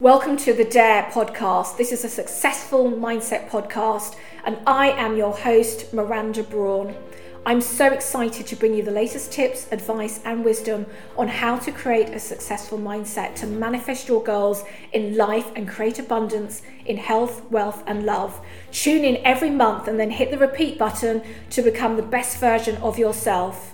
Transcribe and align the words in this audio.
Welcome 0.00 0.36
to 0.38 0.52
the 0.52 0.64
Dare 0.64 1.04
podcast. 1.04 1.76
This 1.76 1.92
is 1.92 2.04
a 2.04 2.08
successful 2.08 2.90
mindset 2.90 3.48
podcast, 3.48 4.16
and 4.44 4.58
I 4.66 4.90
am 4.90 5.16
your 5.16 5.32
host, 5.32 5.94
Miranda 5.94 6.42
Brawn. 6.42 6.96
I'm 7.46 7.60
so 7.60 7.92
excited 7.92 8.44
to 8.48 8.56
bring 8.56 8.74
you 8.74 8.82
the 8.82 8.90
latest 8.90 9.30
tips, 9.30 9.70
advice, 9.70 10.18
and 10.24 10.44
wisdom 10.44 10.86
on 11.16 11.28
how 11.28 11.58
to 11.58 11.70
create 11.70 12.08
a 12.08 12.18
successful 12.18 12.76
mindset 12.76 13.36
to 13.36 13.46
manifest 13.46 14.08
your 14.08 14.20
goals 14.20 14.64
in 14.92 15.16
life 15.16 15.52
and 15.54 15.68
create 15.68 16.00
abundance 16.00 16.62
in 16.84 16.96
health, 16.96 17.48
wealth, 17.52 17.84
and 17.86 18.04
love. 18.04 18.44
Tune 18.72 19.04
in 19.04 19.24
every 19.24 19.50
month 19.50 19.86
and 19.86 20.00
then 20.00 20.10
hit 20.10 20.32
the 20.32 20.38
repeat 20.38 20.76
button 20.76 21.22
to 21.50 21.62
become 21.62 21.94
the 21.94 22.02
best 22.02 22.38
version 22.38 22.76
of 22.78 22.98
yourself. 22.98 23.73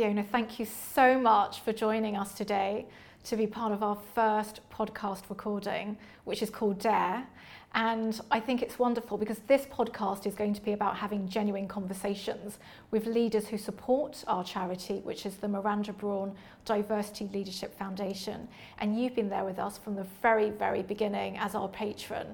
Fiona, 0.00 0.22
thank 0.22 0.58
you 0.58 0.64
so 0.94 1.20
much 1.20 1.60
for 1.60 1.74
joining 1.74 2.16
us 2.16 2.32
today 2.32 2.86
to 3.22 3.36
be 3.36 3.46
part 3.46 3.70
of 3.70 3.82
our 3.82 3.98
first 4.14 4.62
podcast 4.72 5.28
recording, 5.28 5.98
which 6.24 6.40
is 6.40 6.48
called 6.48 6.78
Dare. 6.78 7.26
And 7.74 8.18
I 8.30 8.40
think 8.40 8.62
it's 8.62 8.78
wonderful 8.78 9.18
because 9.18 9.40
this 9.40 9.66
podcast 9.66 10.26
is 10.26 10.34
going 10.34 10.54
to 10.54 10.62
be 10.62 10.72
about 10.72 10.96
having 10.96 11.28
genuine 11.28 11.68
conversations 11.68 12.56
with 12.90 13.04
leaders 13.04 13.46
who 13.46 13.58
support 13.58 14.24
our 14.26 14.42
charity, 14.42 15.00
which 15.04 15.26
is 15.26 15.36
the 15.36 15.48
Miranda 15.48 15.92
Brawn 15.92 16.34
Diversity 16.64 17.28
Leadership 17.34 17.76
Foundation. 17.76 18.48
And 18.78 18.98
you've 18.98 19.14
been 19.14 19.28
there 19.28 19.44
with 19.44 19.58
us 19.58 19.76
from 19.76 19.96
the 19.96 20.06
very, 20.22 20.48
very 20.48 20.80
beginning 20.80 21.36
as 21.36 21.54
our 21.54 21.68
patron. 21.68 22.26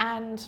And 0.00 0.44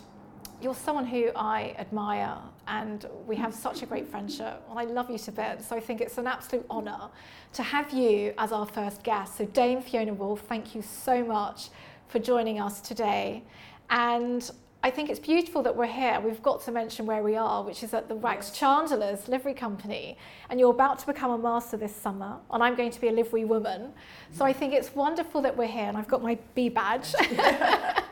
you're 0.61 0.75
someone 0.75 1.05
who 1.05 1.29
I 1.35 1.75
admire 1.77 2.37
and 2.67 3.05
we 3.25 3.35
have 3.35 3.53
such 3.53 3.83
a 3.83 3.85
great 3.85 4.07
friendship 4.07 4.61
and 4.69 4.79
I 4.79 4.83
love 4.83 5.09
you 5.09 5.17
to 5.17 5.31
bits. 5.31 5.67
So 5.67 5.75
I 5.75 5.79
think 5.79 6.01
it's 6.01 6.17
an 6.17 6.27
absolute 6.27 6.65
honour 6.69 7.09
to 7.53 7.63
have 7.63 7.91
you 7.91 8.33
as 8.37 8.51
our 8.51 8.65
first 8.65 9.03
guest. 9.03 9.37
So 9.37 9.45
Dame 9.45 9.81
Fiona 9.81 10.13
Woolf, 10.13 10.41
thank 10.41 10.73
you 10.73 10.81
so 10.81 11.23
much 11.23 11.69
for 12.07 12.19
joining 12.19 12.59
us 12.59 12.81
today. 12.81 13.43
And 13.89 14.49
I 14.83 14.91
think 14.91 15.09
it's 15.09 15.19
beautiful 15.19 15.63
that 15.63 15.75
we're 15.75 15.85
here. 15.85 16.19
We've 16.19 16.41
got 16.41 16.63
to 16.63 16.71
mention 16.71 17.05
where 17.05 17.23
we 17.23 17.35
are, 17.35 17.63
which 17.63 17.83
is 17.83 17.93
at 17.93 18.07
the 18.07 18.15
Wax 18.15 18.51
Chandlers 18.51 19.27
Livery 19.27 19.53
Company. 19.53 20.17
And 20.49 20.59
you're 20.59 20.71
about 20.71 20.99
to 20.99 21.07
become 21.07 21.31
a 21.31 21.37
master 21.37 21.77
this 21.77 21.95
summer, 21.95 22.37
and 22.51 22.63
I'm 22.63 22.75
going 22.75 22.91
to 22.91 23.01
be 23.01 23.07
a 23.07 23.11
livery 23.11 23.43
woman. 23.43 23.91
So 24.31 24.45
I 24.45 24.53
think 24.53 24.73
it's 24.73 24.93
wonderful 24.95 25.41
that 25.41 25.57
we're 25.57 25.67
here, 25.67 25.85
and 25.85 25.97
I've 25.97 26.07
got 26.07 26.21
my 26.21 26.37
B 26.53 26.69
badge. 26.69 27.13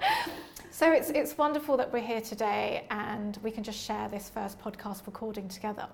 So 0.75 0.91
it's, 0.91 1.09
it's 1.09 1.37
wonderful 1.37 1.77
that 1.77 1.93
we're 1.93 2.05
here 2.05 2.19
today 2.19 2.85
and 2.89 3.39
we 3.41 3.49
can 3.49 3.63
just 3.63 3.79
share 3.79 4.09
this 4.09 4.27
first 4.27 4.59
podcast 4.59 5.05
recording 5.05 5.47
together. 5.47 5.87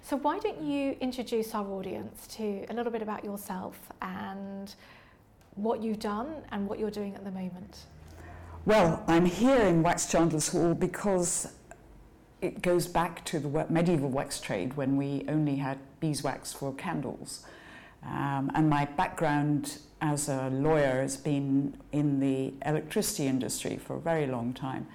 So, 0.00 0.16
why 0.16 0.38
don't 0.38 0.62
you 0.62 0.96
introduce 1.02 1.54
our 1.54 1.66
audience 1.66 2.26
to 2.28 2.64
a 2.70 2.72
little 2.72 2.90
bit 2.90 3.02
about 3.02 3.26
yourself 3.26 3.78
and 4.00 4.74
what 5.56 5.82
you've 5.82 5.98
done 5.98 6.36
and 6.50 6.66
what 6.66 6.78
you're 6.78 6.90
doing 6.90 7.14
at 7.14 7.24
the 7.24 7.30
moment? 7.30 7.80
Well, 8.64 9.04
I'm 9.06 9.26
here 9.26 9.66
in 9.66 9.82
Wax 9.82 10.10
Chandlers 10.10 10.48
Hall 10.48 10.72
because 10.72 11.52
it 12.40 12.62
goes 12.62 12.86
back 12.86 13.26
to 13.26 13.38
the 13.38 13.66
medieval 13.68 14.08
wax 14.08 14.40
trade 14.40 14.78
when 14.78 14.96
we 14.96 15.26
only 15.28 15.56
had 15.56 15.76
beeswax 16.00 16.54
for 16.54 16.72
candles. 16.72 17.44
Um, 18.04 18.50
and 18.54 18.68
my 18.68 18.84
background 18.84 19.78
as 20.00 20.28
a 20.28 20.48
lawyer 20.50 21.00
has 21.00 21.16
been 21.16 21.76
in 21.92 22.18
the 22.18 22.52
electricity 22.66 23.26
industry 23.26 23.76
for 23.76 23.96
a 23.96 24.00
very 24.00 24.26
long 24.26 24.52
time, 24.52 24.88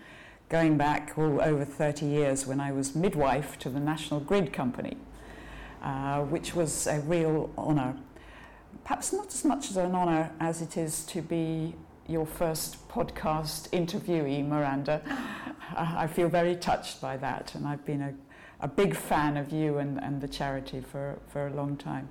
going 0.50 0.78
back 0.78 1.18
over 1.18 1.64
30 1.64 2.06
years 2.06 2.46
when 2.46 2.60
I 2.60 2.72
was 2.72 2.96
midwife 2.96 3.58
to 3.60 3.70
the 3.70 3.80
National 3.80 4.20
Grid 4.20 4.52
Company, 4.52 4.98
uh, 5.82 6.22
which 6.24 6.54
was 6.54 6.88
a 6.88 7.00
real 7.02 7.50
honour. 7.58 7.96
Perhaps 8.84 9.14
not 9.14 9.28
as 9.28 9.46
much 9.46 9.70
as 9.70 9.78
an 9.78 9.96
honour 9.96 10.32
as 10.40 10.62
it 10.62 10.78
is 10.78 11.06
to 11.06 11.22
be 11.22 11.74
your 12.08 12.26
first 12.26 12.88
podcast 12.90 13.70
interviewee, 13.70 14.46
Miranda. 14.46 15.02
I 15.76 16.08
feel 16.08 16.30
very 16.30 16.56
touched 16.56 17.02
by 17.02 17.18
that, 17.18 17.54
and 17.56 17.68
I've 17.68 17.86
been 17.86 18.02
a, 18.02 18.14
a 18.62 18.68
big 18.68 18.96
fan 18.96 19.38
of 19.38 19.52
you 19.52 19.78
and, 19.78 20.02
and 20.02 20.22
the 20.22 20.28
charity 20.28 20.82
for, 20.82 21.20
for 21.28 21.48
a 21.48 21.54
long 21.54 21.78
time. 21.78 22.10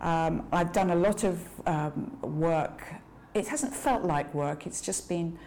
Um, 0.00 0.46
I've 0.52 0.72
done 0.72 0.90
a 0.90 0.96
lot 0.96 1.24
of 1.24 1.40
um, 1.66 2.16
work. 2.22 2.82
It 3.32 3.48
hasn't 3.48 3.74
felt 3.74 4.04
like 4.04 4.32
work, 4.34 4.66
it's 4.66 4.80
just 4.80 5.08
been 5.08 5.38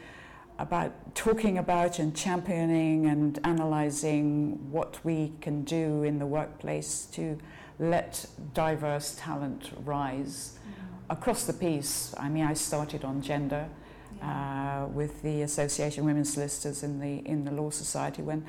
about 0.59 1.16
talking 1.16 1.58
about 1.58 2.00
and 2.00 2.16
championing 2.16 3.06
and 3.06 3.40
analysing 3.44 4.72
what 4.72 5.00
we 5.03 5.34
can 5.41 5.63
do 5.63 6.03
in 6.03 6.18
the 6.19 6.25
workplace 6.25 7.06
to 7.12 7.38
let 7.80 8.25
diverse 8.53 9.16
talent 9.19 9.72
rise 9.86 10.57
mm-hmm. 10.59 11.12
across 11.12 11.44
the 11.46 11.53
piece. 11.53 12.13
I 12.18 12.30
mean, 12.30 12.44
I 12.44 12.53
started 12.53 13.06
on 13.06 13.22
gender 13.22 13.69
yeah. 14.18 14.84
uh, 14.84 14.88
with 14.88 15.22
the 15.22 15.44
Association 15.44 16.02
of 16.02 16.07
Women 16.07 16.25
Solicitors 16.25 16.81
in 16.81 17.00
the 17.00 17.19
in 17.28 17.46
the 17.46 17.52
Law 17.52 17.69
Society 17.69 18.24
when, 18.24 18.46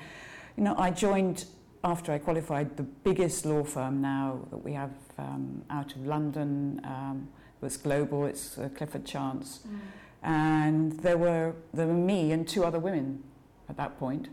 you 0.56 0.64
know, 0.64 0.74
I 0.78 0.90
joined 0.90 1.44
after 1.84 2.12
I 2.12 2.18
qualified, 2.18 2.76
the 2.76 2.82
biggest 2.82 3.46
law 3.46 3.62
firm 3.64 4.00
now 4.00 4.40
that 4.50 4.58
we 4.58 4.72
have 4.72 4.92
um, 5.18 5.62
out 5.70 5.94
of 5.94 6.06
London 6.06 6.80
um, 6.84 7.28
was 7.60 7.76
global. 7.76 8.26
It's 8.26 8.58
uh, 8.58 8.68
Clifford 8.74 9.04
Chance, 9.04 9.60
mm. 9.66 9.78
and 10.22 10.92
there 11.00 11.18
were 11.18 11.54
there 11.72 11.86
were 11.86 11.94
me 11.94 12.32
and 12.32 12.46
two 12.46 12.64
other 12.64 12.78
women 12.78 13.22
at 13.68 13.76
that 13.76 13.98
point. 13.98 14.28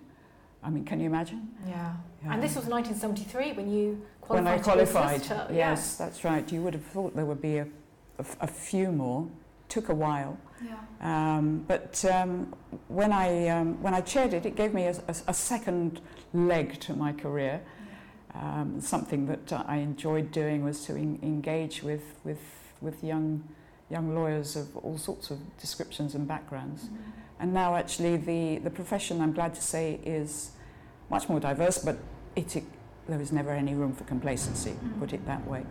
I 0.64 0.70
mean, 0.72 0.84
can 0.84 1.00
you 1.00 1.06
imagine? 1.06 1.50
Yeah. 1.68 1.94
yeah. 2.24 2.34
And 2.34 2.42
this 2.42 2.56
was 2.56 2.66
1973 2.66 3.54
when 3.54 3.72
you 3.72 4.02
qualified. 4.22 4.52
When 4.52 4.60
I 4.60 4.64
qualified, 4.64 5.22
yes, 5.54 5.98
yeah. 6.00 6.06
that's 6.06 6.24
right. 6.24 6.52
You 6.52 6.64
would 6.64 6.74
have 6.74 6.86
thought 6.86 7.16
there 7.16 7.26
would 7.26 7.42
be 7.42 7.58
a, 7.58 7.68
a, 8.18 8.26
a 8.42 8.48
few 8.48 8.92
more. 8.92 9.28
Took 9.70 9.90
a 9.90 9.96
while. 9.96 10.38
Yeah. 10.64 10.78
Um, 11.02 11.66
but 11.68 12.04
um, 12.06 12.54
when 12.88 13.12
I 13.12 13.48
um, 13.50 13.82
when 13.82 13.94
I 13.94 14.02
chaired 14.02 14.34
it, 14.34 14.46
it 14.46 14.56
gave 14.56 14.74
me 14.74 14.84
a, 14.84 14.96
a, 15.08 15.16
a 15.28 15.34
second 15.34 16.02
leg 16.34 16.80
to 16.82 16.94
my 16.94 17.14
career. 17.14 17.62
Um, 18.42 18.82
something 18.82 19.28
that 19.28 19.64
I 19.66 19.78
enjoyed 19.78 20.32
doing 20.32 20.64
was 20.64 20.86
to 20.86 20.96
in, 20.96 21.20
engage 21.24 21.84
with, 21.84 22.16
with, 22.26 22.42
with 22.82 23.02
young, 23.02 23.44
young 23.90 24.14
lawyers 24.14 24.58
of 24.58 24.76
all 24.78 24.98
sorts 24.98 25.32
of 25.32 25.40
descriptions 25.58 26.16
and 26.16 26.28
backgrounds. 26.28 26.84
Mm-hmm. 26.84 26.96
And 27.40 27.54
now, 27.54 27.76
actually, 27.76 28.18
the, 28.18 28.58
the 28.58 28.70
profession, 28.70 29.22
I'm 29.22 29.32
glad 29.32 29.56
to 29.56 29.62
say, 29.62 30.02
is 30.04 30.52
much 31.10 31.30
more 31.30 31.40
diverse, 31.40 31.78
but 31.78 31.98
it, 32.36 32.56
it 32.58 32.64
there 33.08 33.22
is 33.22 33.32
never 33.32 33.52
any 33.52 33.74
room 33.74 33.94
for 33.94 34.04
complacency, 34.04 34.72
mm-hmm. 34.72 35.00
put 35.00 35.14
it 35.14 35.26
that 35.28 35.46
way. 35.48 35.64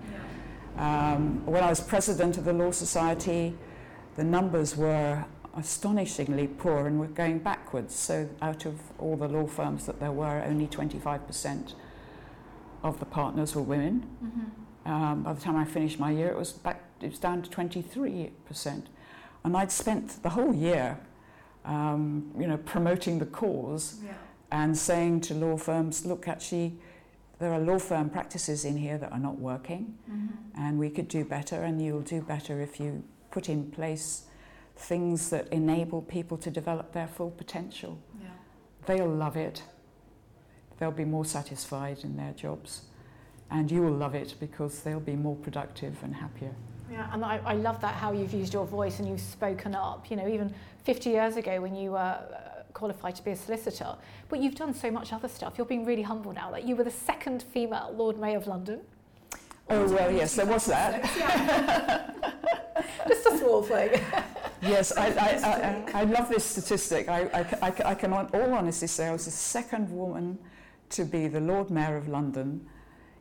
Yeah. 0.77 1.15
Um, 1.15 1.44
when 1.44 1.62
I 1.62 1.69
was 1.69 1.81
president 1.81 2.38
of 2.38 2.44
the 2.44 2.53
Law 2.53 2.71
Society, 2.71 3.54
the 4.17 4.25
numbers 4.25 4.77
were 4.77 5.25
astonishingly 5.57 6.47
poor 6.47 6.87
and 6.87 6.99
we're 6.99 7.07
going 7.07 7.39
backwards. 7.39 7.95
So, 7.95 8.29
out 8.43 8.67
of 8.67 8.81
all 8.99 9.17
the 9.17 9.29
law 9.29 9.47
firms 9.47 9.87
that 9.87 10.01
there 10.01 10.13
were, 10.13 10.43
only 10.45 10.67
25% 10.67 11.75
of 12.83 12.99
the 12.99 13.07
partners 13.07 13.55
were 13.55 13.63
women. 13.63 14.07
Mm-hmm. 14.23 14.93
Um, 14.93 15.23
by 15.23 15.33
the 15.33 15.41
time 15.41 15.57
I 15.57 15.65
finished 15.65 15.99
my 15.99 16.11
year, 16.11 16.29
it 16.29 16.37
was 16.37 16.53
back. 16.53 16.83
It 17.01 17.11
was 17.11 17.19
down 17.19 17.43
to 17.43 17.51
23%, 17.51 18.83
and 19.45 19.57
I'd 19.57 19.73
spent 19.73 20.23
the 20.23 20.31
whole 20.31 20.55
year, 20.55 20.99
um, 21.65 22.31
you 22.39 22.47
know, 22.47 22.59
promoting 22.59 23.19
the 23.19 23.27
cause 23.27 23.99
yeah. 24.05 24.13
and 24.53 24.77
saying 24.77 25.23
to 25.23 25.35
law 25.35 25.57
firms, 25.57 26.05
"Look, 26.05 26.29
actually." 26.29 26.79
There 27.41 27.53
are 27.53 27.59
law 27.59 27.81
firm 27.81 28.11
practices 28.11 28.65
in 28.65 28.77
here 28.77 28.97
that 28.97 29.11
are 29.11 29.19
not 29.19 29.41
working, 29.41 29.99
mm-hmm. 30.09 30.29
and 30.57 30.79
we 30.79 30.89
could 30.89 31.09
do 31.09 31.25
better, 31.25 31.63
and 31.63 31.83
you'll 31.83 32.01
do 32.01 32.23
better 32.23 32.61
if 32.61 32.79
you 32.79 33.03
put 33.34 33.49
in 33.49 33.69
place 33.72 34.22
things 34.77 35.28
that 35.31 35.49
enable 35.53 36.00
people 36.03 36.37
to 36.39 36.50
develop 36.50 36.93
their 36.93 37.09
full 37.09 37.33
potential. 37.33 37.99
Yeah. 38.22 38.28
They'll 38.87 39.09
love 39.09 39.37
it. 39.37 39.65
They'll 40.78 40.93
be 40.93 41.05
more 41.05 41.25
satisfied 41.25 41.99
in 42.05 42.17
their 42.17 42.33
jobs. 42.33 42.83
And 43.50 43.71
you 43.71 43.83
will 43.83 43.93
love 43.93 44.15
it 44.15 44.34
because 44.39 44.81
they'll 44.81 45.00
be 45.00 45.17
more 45.17 45.34
productive 45.34 45.97
and 46.05 46.15
happier. 46.15 46.55
Yeah, 46.91 47.09
and 47.12 47.25
I, 47.25 47.41
I 47.45 47.55
love 47.55 47.81
that 47.81 47.95
how 47.95 48.12
you've 48.12 48.33
used 48.33 48.55
your 48.55 48.67
voice 48.67 49.00
and 49.00 49.09
you've 49.09 49.21
spoken 49.21 49.75
up. 49.75 50.10
You 50.10 50.16
know, 50.16 50.28
even 50.28 50.54
50 50.84 51.10
years 51.10 51.36
ago 51.36 51.60
when 51.60 51.75
you 51.75 51.92
were 51.92 51.98
uh, 51.98 52.63
qualified 52.72 53.16
to 53.16 53.25
be 53.25 53.33
a 53.33 53.36
solicitor, 53.36 53.97
but 54.28 54.41
you've 54.41 54.54
done 54.54 54.72
so 54.72 54.92
much 54.92 55.13
other 55.13 55.28
stuff. 55.28 55.54
You're 55.59 55.66
being 55.66 55.84
really 55.84 56.03
humble 56.03 56.33
now. 56.33 56.53
Like 56.53 56.66
you 56.66 56.77
were 56.77 56.84
the 56.84 56.98
second 57.10 57.42
female 57.42 57.92
Lord 57.97 58.16
Mayor 58.16 58.36
of 58.36 58.47
London. 58.47 58.81
Oh, 59.71 59.89
well, 59.92 60.13
yes, 60.13 60.36
there 60.36 60.47
was 60.47 60.66
that. 60.66 62.41
Just 63.09 63.27
a 63.27 63.39
small 63.39 63.63
thing. 63.63 64.01
yes, 64.63 64.97
I, 64.97 65.07
I, 65.09 65.92
I, 65.98 66.01
I, 66.01 66.04
love 66.04 66.28
this 66.28 66.45
statistic. 66.45 67.09
I, 67.09 67.22
I, 67.22 67.69
I, 67.69 67.75
I 67.91 67.95
can 67.95 68.13
all 68.13 68.54
honestly 68.54 68.89
say 68.89 69.09
I 69.09 69.13
was 69.13 69.25
the 69.25 69.31
second 69.31 69.91
woman 69.91 70.39
to 70.91 71.04
be 71.04 71.28
the 71.28 71.41
Lord 71.41 71.71
Mayor 71.71 71.97
of 71.97 72.09
London 72.09 72.66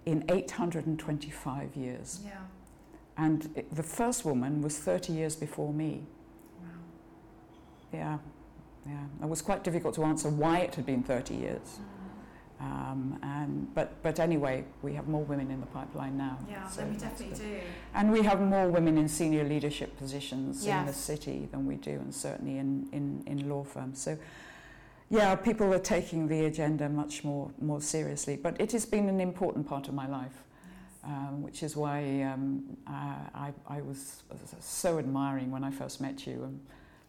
in 0.05 0.23
825 0.29 1.75
years. 1.75 2.21
Yeah. 2.23 2.31
And 3.17 3.49
it, 3.55 3.73
the 3.75 3.83
first 3.83 4.25
woman 4.25 4.61
was 4.61 4.77
30 4.77 5.13
years 5.13 5.35
before 5.35 5.73
me. 5.73 6.05
Wow. 6.59 6.67
Yeah, 7.91 8.17
yeah. 8.87 9.05
It 9.21 9.29
was 9.29 9.41
quite 9.41 9.63
difficult 9.63 9.95
to 9.95 10.03
answer 10.03 10.29
why 10.29 10.59
it 10.59 10.75
had 10.75 10.85
been 10.85 11.03
30 11.03 11.35
years. 11.35 11.79
Mm. 11.79 11.92
Um, 12.59 13.19
and 13.23 13.73
but 13.75 14.01
but 14.03 14.19
anyway, 14.19 14.63
we 14.81 14.93
have 14.93 15.07
more 15.07 15.23
women 15.23 15.51
in 15.51 15.59
the 15.59 15.65
pipeline 15.67 16.17
now. 16.17 16.37
Yeah, 16.49 16.67
so 16.67 16.85
we 16.85 16.95
definitely 16.95 17.35
good. 17.37 17.37
do. 17.39 17.59
And 17.93 18.11
we 18.11 18.21
have 18.21 18.39
more 18.41 18.69
women 18.69 18.97
in 18.97 19.07
senior 19.09 19.43
leadership 19.43 19.97
positions 19.97 20.65
in 20.65 20.85
the 20.85 20.93
city 20.93 21.49
than 21.51 21.65
we 21.65 21.75
do, 21.75 21.91
and 21.91 22.13
certainly 22.13 22.57
in, 22.59 22.87
in, 22.93 23.23
in 23.27 23.49
law 23.49 23.63
firms. 23.65 23.99
So, 24.01 24.17
yeah, 25.09 25.35
people 25.35 25.73
are 25.73 25.79
taking 25.79 26.27
the 26.27 26.45
agenda 26.45 26.87
much 26.87 27.23
more, 27.25 27.51
more 27.59 27.81
seriously. 27.81 28.37
But 28.37 28.59
it 28.61 28.71
has 28.71 28.85
been 28.85 29.09
an 29.09 29.19
important 29.19 29.67
part 29.67 29.87
of 29.89 29.93
my 29.93 30.07
life, 30.07 30.43
um, 31.03 31.41
which 31.43 31.63
is 31.63 31.75
why 31.75 32.21
um, 32.21 32.63
I, 32.87 33.15
I, 33.35 33.53
I 33.67 33.81
was 33.81 34.23
so 34.59 34.99
admiring 34.99 35.51
when 35.51 35.63
I 35.65 35.71
first 35.71 35.99
met 35.99 36.25
you 36.25 36.43
and 36.43 36.59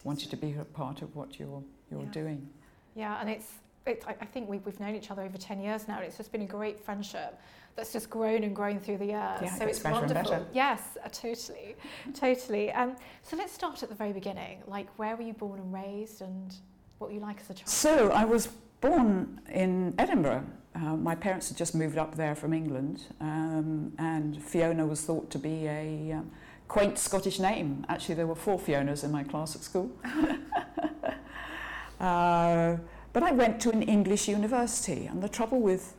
wanted 0.02 0.30
to 0.30 0.36
be 0.36 0.52
a 0.60 0.64
part 0.64 1.00
of 1.02 1.14
what 1.14 1.38
you're, 1.38 1.62
you're 1.90 2.02
Yeah. 2.02 2.10
doing. 2.10 2.48
Yeah, 2.96 3.20
and 3.20 3.30
it's, 3.30 3.50
it, 3.86 4.04
I 4.06 4.14
I 4.20 4.24
think 4.24 4.48
we've, 4.48 4.64
we've 4.64 4.80
known 4.80 4.94
each 4.94 5.10
other 5.10 5.22
over 5.22 5.36
10 5.36 5.60
years 5.60 5.88
now, 5.88 5.96
and 5.96 6.04
it's 6.04 6.16
just 6.16 6.32
been 6.32 6.42
a 6.42 6.46
great 6.46 6.80
friendship 6.80 7.38
that's 7.76 7.92
just 7.92 8.08
grown 8.08 8.44
and 8.44 8.54
grown 8.54 8.78
through 8.78 8.98
the 8.98 9.06
years. 9.06 9.40
Yeah, 9.42 9.58
so 9.58 9.66
it's 9.66 9.82
wonderful. 9.82 10.46
Yes, 10.52 10.96
uh, 11.04 11.08
totally, 11.08 11.76
totally. 12.14 12.72
Um, 12.72 12.96
so 13.22 13.36
let's 13.36 13.52
start 13.52 13.82
at 13.82 13.88
the 13.88 13.94
very 13.94 14.12
beginning. 14.12 14.62
Like, 14.66 14.88
where 14.96 15.16
were 15.16 15.22
you 15.22 15.32
born 15.32 15.58
and 15.58 15.72
raised, 15.72 16.22
and 16.22 16.54
what 16.98 17.08
were 17.08 17.14
you 17.14 17.20
like 17.20 17.40
as 17.40 17.50
a 17.50 17.54
child? 17.54 17.68
So 17.68 18.10
I 18.10 18.24
was 18.24 18.48
born 18.80 19.40
in 19.50 19.94
Edinburgh. 19.98 20.44
Uh, 20.74 20.96
my 20.96 21.14
parents 21.14 21.48
had 21.48 21.56
just 21.56 21.74
moved 21.74 21.98
up 21.98 22.16
there 22.16 22.34
from 22.34 22.52
England, 22.52 23.04
um, 23.20 23.92
and 23.98 24.42
Fiona 24.42 24.86
was 24.86 25.02
thought 25.02 25.30
to 25.30 25.38
be 25.38 25.66
a 25.66 26.12
um, 26.12 26.30
quaint 26.68 26.98
Scottish 26.98 27.38
name. 27.38 27.84
Actually, 27.88 28.16
there 28.16 28.26
were 28.26 28.34
four 28.34 28.58
Fionas 28.58 29.04
in 29.04 29.12
my 29.12 29.22
class 29.22 29.54
at 29.54 29.62
school. 29.62 29.90
uh, 32.00 32.76
but 33.14 33.22
I 33.22 33.32
went 33.32 33.60
to 33.62 33.70
an 33.70 33.82
English 33.82 34.28
university, 34.28 35.06
and 35.06 35.22
the 35.22 35.28
trouble 35.28 35.60
with 35.60 35.94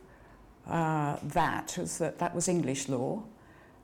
uh, 0.68 1.16
that 1.22 1.76
was 1.78 1.98
that 1.98 2.18
that 2.18 2.34
was 2.34 2.46
English 2.46 2.88
law 2.88 3.22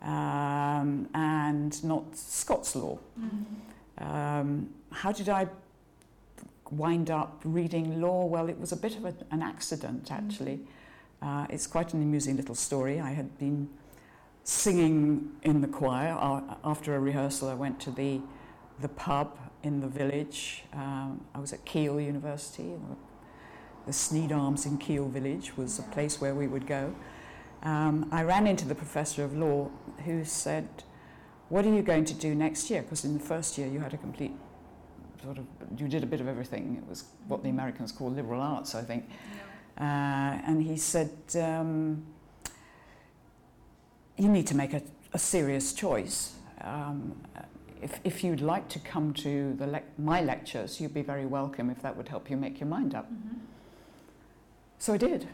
um, 0.03 1.09
and 1.15 1.83
not 1.85 2.15
Scots 2.17 2.77
law. 2.77 2.99
Um, 3.99 4.69
how 4.91 5.13
did 5.13 5.29
I 5.29 5.49
wind 6.71 7.11
up 7.11 7.41
reading 7.45 8.01
law? 8.01 8.27
Well, 8.27 8.49
it 8.49 8.59
was 8.59 8.73
a 8.73 8.77
bit 8.77 8.97
of 8.97 9.05
a, 9.05 9.15
an 9.31 9.43
accident, 9.43 10.11
actually. 10.11 10.61
Uh, 11.21 11.47
it's 11.51 11.67
quite 11.67 11.95
an 11.95 12.03
amusing 12.03 12.37
little 12.37 12.55
story. 12.55 13.01
I 13.01 13.11
had 13.11 13.39
been 13.39 13.69
singing 14.45 15.31
in 15.43 15.61
the 15.61 15.69
choir. 15.69 16.17
Uh, 16.19 16.55
after 16.65 16.97
a 16.97 17.01
rehearsal, 17.01 17.49
I 17.49 17.55
went 17.55 17.79
to 17.81 17.91
the, 17.91 18.21
the 18.81 18.89
pub 18.89 19.39
in 19.63 19.81
the 19.81 19.87
village. 19.87 20.65
Um, 20.73 21.21
I 21.35 21.39
was 21.39 21.53
at 21.53 21.65
Keele 21.65 22.01
University. 22.01 22.73
The 23.87 23.93
Sneyd 23.93 24.31
Arms 24.31 24.65
in 24.65 24.79
Keele 24.79 25.09
Village 25.09 25.57
was 25.57 25.81
a 25.81 25.83
place 25.83 26.21
where 26.21 26.35
we 26.35 26.47
would 26.47 26.69
go. 26.69 26.95
Um, 27.65 28.09
I 28.13 28.23
ran 28.23 28.47
into 28.47 28.65
the 28.67 28.77
professor 28.77 29.25
of 29.25 29.37
law 29.37 29.71
who 30.05 30.25
said, 30.25 30.69
What 31.49 31.67
are 31.67 31.73
you 31.75 31.83
going 31.83 32.05
to 32.05 32.15
do 32.15 32.35
next 32.35 32.71
year? 32.71 32.83
Because 32.83 33.05
in 33.05 33.15
the 33.15 33.25
first 33.25 33.59
year 33.59 33.67
you 33.67 33.81
had 33.81 33.93
a 33.93 33.97
complete 33.97 34.33
sort 35.25 35.39
of, 35.39 35.47
you 35.77 35.89
did 35.89 36.05
a 36.05 36.07
bit 36.07 36.21
of 36.21 36.29
everything. 36.29 36.77
It 36.81 36.89
was 36.89 37.05
what 37.27 37.43
the 37.43 37.49
Americans 37.49 37.91
call 37.91 38.11
liberal 38.11 38.41
arts, 38.41 38.77
I 38.77 38.83
think. 38.83 39.09
Uh, 39.79 39.83
and 40.47 40.63
he 40.63 40.77
said, 40.77 41.11
um, 41.41 42.05
You 44.17 44.29
need 44.29 44.47
to 44.47 44.57
make 44.57 44.75
a, 44.75 44.83
a 45.13 45.19
serious 45.19 45.73
choice. 45.73 46.35
Um, 46.61 47.21
if, 47.81 47.99
if 48.05 48.23
you'd 48.23 48.41
like 48.41 48.69
to 48.69 48.79
come 48.79 49.13
to 49.15 49.55
the 49.55 49.67
lec- 49.67 49.99
my 49.99 50.21
lectures, 50.21 50.81
you'd 50.81 50.95
be 50.95 51.03
very 51.03 51.27
welcome 51.27 51.69
if 51.69 51.83
that 51.83 51.97
would 51.97 52.09
help 52.09 52.31
you 52.31 52.37
make 52.37 52.61
your 52.61 52.69
mind 52.69 52.95
up. 52.95 53.11
So 54.83 54.93
I 54.93 54.97
did, 54.97 55.29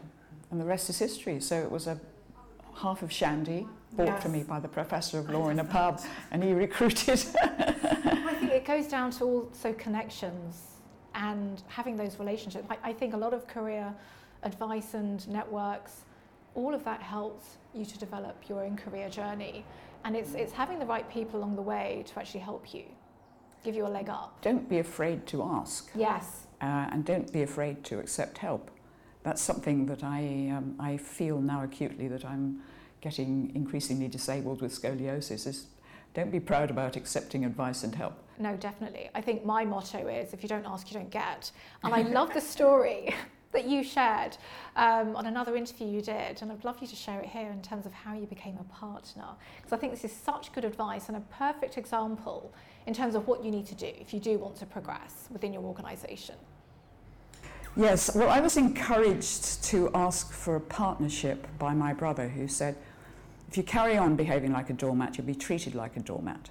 and 0.51 0.61
the 0.61 0.63
rest 0.63 0.91
is 0.91 0.99
history. 0.99 1.39
So 1.39 1.59
it 1.59 1.71
was 1.71 1.87
a 1.87 1.99
half 2.75 3.01
of 3.01 3.11
shandy 3.11 3.67
bought 3.93 4.21
for 4.21 4.29
me 4.29 4.43
by 4.43 4.59
the 4.59 4.67
professor 4.67 5.17
of 5.17 5.27
law 5.31 5.49
in 5.49 5.57
a 5.57 5.63
pub, 5.77 5.99
and 6.29 6.43
he 6.43 6.53
recruited. 6.53 7.19
I 7.41 8.35
think 8.39 8.51
it 8.51 8.63
goes 8.63 8.85
down 8.85 9.09
to 9.13 9.23
also 9.23 9.73
connections 9.73 10.75
and 11.15 11.63
having 11.67 11.97
those 11.97 12.19
relationships. 12.19 12.67
I, 12.69 12.77
I 12.89 12.93
think 12.93 13.15
a 13.15 13.17
lot 13.17 13.33
of 13.33 13.47
career 13.47 13.91
advice 14.43 14.93
and 14.93 15.27
networks, 15.27 16.01
all 16.53 16.75
of 16.75 16.83
that 16.83 17.01
helps 17.01 17.57
you 17.73 17.85
to 17.85 17.97
develop 17.97 18.47
your 18.49 18.63
own 18.63 18.77
career 18.77 19.09
journey. 19.09 19.65
And 20.05 20.15
it's, 20.15 20.35
it's 20.35 20.53
having 20.53 20.77
the 20.77 20.85
right 20.85 21.09
people 21.09 21.39
along 21.39 21.55
the 21.55 21.63
way 21.63 22.03
to 22.13 22.19
actually 22.19 22.41
help 22.41 22.71
you, 22.71 22.83
give 23.63 23.73
you 23.73 23.87
a 23.87 23.89
leg 23.89 24.09
up. 24.09 24.39
don't 24.43 24.69
be 24.69 24.77
afraid 24.77 25.25
to 25.25 25.41
ask, 25.41 25.89
Yes. 25.95 26.45
uh, 26.61 26.89
and 26.91 27.03
don't 27.03 27.33
be 27.33 27.41
afraid 27.41 27.83
to 27.85 27.97
accept 27.97 28.37
help. 28.37 28.69
That's 29.23 29.41
something 29.41 29.85
that 29.87 30.03
I, 30.03 30.53
um, 30.55 30.75
I 30.79 30.97
feel 30.97 31.41
now 31.41 31.63
acutely 31.63 32.07
that 32.07 32.23
I'm 32.23 32.61
getting 33.01 33.51
increasingly 33.55 34.07
disabled 34.07 34.61
with 34.61 34.71
scoliosis. 34.71 35.45
Is 35.47 35.67
don't 36.13 36.31
be 36.31 36.39
proud 36.39 36.71
about 36.71 36.95
accepting 36.95 37.45
advice 37.45 37.83
and 37.83 37.93
help. 37.93 38.13
No, 38.39 38.55
definitely. 38.55 39.09
I 39.13 39.21
think 39.21 39.45
my 39.45 39.65
motto 39.65 40.07
is 40.07 40.33
if 40.33 40.41
you 40.41 40.49
don't 40.49 40.65
ask, 40.65 40.91
you 40.91 40.97
don't 40.97 41.11
get. 41.11 41.51
And 41.83 41.93
I 41.93 42.01
love 42.17 42.33
the 42.33 42.41
story 42.41 43.13
that 43.51 43.65
you 43.65 43.83
shared 43.83 44.37
um, 44.75 45.15
on 45.15 45.25
another 45.25 45.55
interview 45.55 45.87
you 45.87 46.01
did, 46.01 46.41
and 46.41 46.51
I'd 46.51 46.63
love 46.63 46.77
you 46.81 46.87
to 46.87 46.95
share 46.95 47.19
it 47.19 47.27
here 47.27 47.49
in 47.49 47.61
terms 47.61 47.85
of 47.85 47.93
how 47.93 48.13
you 48.13 48.25
became 48.25 48.57
a 48.59 48.63
partner. 48.73 49.25
Because 49.57 49.73
I 49.73 49.77
think 49.77 49.91
this 49.91 50.05
is 50.05 50.11
such 50.11 50.51
good 50.53 50.65
advice 50.65 51.09
and 51.09 51.17
a 51.17 51.21
perfect 51.21 51.77
example 51.77 52.53
in 52.87 52.93
terms 52.93 53.15
of 53.15 53.27
what 53.27 53.43
you 53.43 53.51
need 53.51 53.65
to 53.67 53.75
do 53.75 53.91
if 53.99 54.13
you 54.13 54.19
do 54.19 54.37
want 54.37 54.55
to 54.57 54.65
progress 54.65 55.27
within 55.31 55.53
your 55.53 55.63
organisation. 55.63 56.35
Yes, 57.79 58.13
well, 58.13 58.29
I 58.29 58.41
was 58.41 58.57
encouraged 58.57 59.63
to 59.65 59.89
ask 59.93 60.33
for 60.33 60.57
a 60.57 60.59
partnership 60.59 61.47
by 61.57 61.73
my 61.73 61.93
brother, 61.93 62.27
who 62.27 62.45
said, 62.45 62.75
if 63.47 63.55
you 63.55 63.63
carry 63.63 63.97
on 63.97 64.17
behaving 64.17 64.51
like 64.51 64.69
a 64.69 64.73
doormat, 64.73 65.17
you'll 65.17 65.25
be 65.25 65.33
treated 65.33 65.75
like 65.75 65.95
a 65.95 66.01
doormat, 66.01 66.49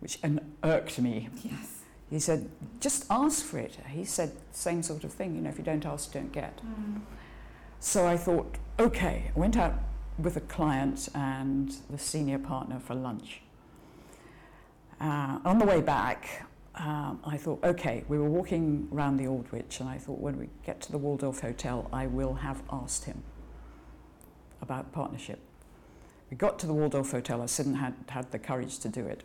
which 0.00 0.18
irked 0.62 0.98
me. 0.98 1.30
Yes. 1.42 1.78
He 2.10 2.18
said, 2.18 2.50
just 2.80 3.06
ask 3.08 3.42
for 3.42 3.60
it. 3.60 3.78
He 3.88 4.04
said, 4.04 4.32
same 4.50 4.82
sort 4.82 5.04
of 5.04 5.12
thing, 5.14 5.34
you 5.34 5.40
know, 5.40 5.48
if 5.48 5.56
you 5.56 5.64
don't 5.64 5.86
ask, 5.86 6.14
you 6.14 6.20
don't 6.20 6.32
get. 6.32 6.60
So 7.80 8.06
I 8.06 8.18
thought, 8.18 8.54
okay, 8.78 9.30
I 9.34 9.38
went 9.38 9.56
out 9.56 9.72
with 10.18 10.36
a 10.36 10.42
client 10.42 11.08
and 11.14 11.74
the 11.88 11.96
senior 11.96 12.38
partner 12.38 12.78
for 12.78 12.94
lunch. 12.94 13.40
Uh, 15.00 15.38
on 15.46 15.58
the 15.58 15.64
way 15.64 15.80
back, 15.80 16.44
um, 16.74 17.20
I 17.24 17.36
thought, 17.36 17.62
okay, 17.62 18.04
we 18.08 18.18
were 18.18 18.28
walking 18.28 18.88
around 18.92 19.18
the 19.18 19.26
Aldwych, 19.26 19.80
and 19.80 19.88
I 19.88 19.98
thought, 19.98 20.18
when 20.18 20.38
we 20.38 20.48
get 20.64 20.80
to 20.82 20.92
the 20.92 20.98
Waldorf 20.98 21.40
Hotel, 21.40 21.88
I 21.92 22.06
will 22.06 22.34
have 22.34 22.62
asked 22.70 23.04
him 23.04 23.22
about 24.62 24.90
partnership. 24.92 25.38
We 26.30 26.36
got 26.36 26.58
to 26.60 26.66
the 26.66 26.72
Waldorf 26.72 27.10
Hotel, 27.10 27.42
I 27.42 27.46
hadn't 27.54 27.74
had, 27.74 27.94
had 28.08 28.32
the 28.32 28.38
courage 28.38 28.78
to 28.78 28.88
do 28.88 29.06
it. 29.06 29.22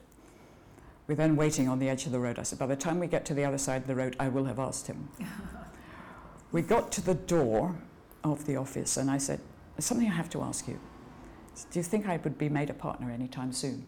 We're 1.08 1.16
then 1.16 1.38
waiting 1.38 1.70
on 1.70 1.80
the 1.80 1.88
edge 1.88 2.06
of 2.06 2.12
the 2.12 2.20
road. 2.20 2.38
I 2.38 2.44
said, 2.44 2.60
by 2.60 2.66
the 2.66 2.76
time 2.76 3.00
we 3.00 3.08
get 3.08 3.24
to 3.26 3.34
the 3.34 3.46
other 3.46 3.58
side 3.58 3.84
of 3.84 3.88
the 3.88 3.96
road, 3.96 4.18
I 4.20 4.28
will 4.28 4.44
have 4.44 4.60
asked 4.60 4.88
him. 4.88 5.08
we 6.52 6.62
got 6.62 6.92
to 6.94 7.02
the 7.02 7.16
door 7.16 7.76
of 8.26 8.46
the 8.46 8.58
office, 8.58 8.98
and 8.98 9.10
I 9.10 9.20
said, 9.20 9.40
There's 9.76 9.86
something 9.86 10.08
I 10.08 10.14
have 10.14 10.30
to 10.32 10.42
ask 10.42 10.68
you. 10.68 10.78
Do 11.72 11.80
you 11.80 11.84
think 11.84 12.08
I 12.08 12.18
would 12.18 12.38
be 12.38 12.50
made 12.50 12.70
a 12.70 12.74
partner 12.74 13.10
anytime 13.10 13.54
soon? 13.54 13.88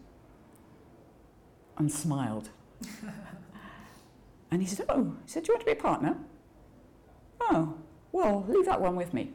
And 1.76 1.92
smiled. 1.92 2.48
and 4.50 4.62
he 4.62 4.68
said, 4.68 4.86
Oh, 4.88 5.16
he 5.24 5.30
said, 5.30 5.44
Do 5.44 5.52
you 5.52 5.54
want 5.54 5.60
to 5.60 5.66
be 5.66 5.78
a 5.78 5.82
partner? 5.82 6.16
Oh, 7.40 7.74
well, 8.12 8.44
leave 8.48 8.66
that 8.66 8.80
one 8.80 8.96
with 8.96 9.14
me. 9.14 9.32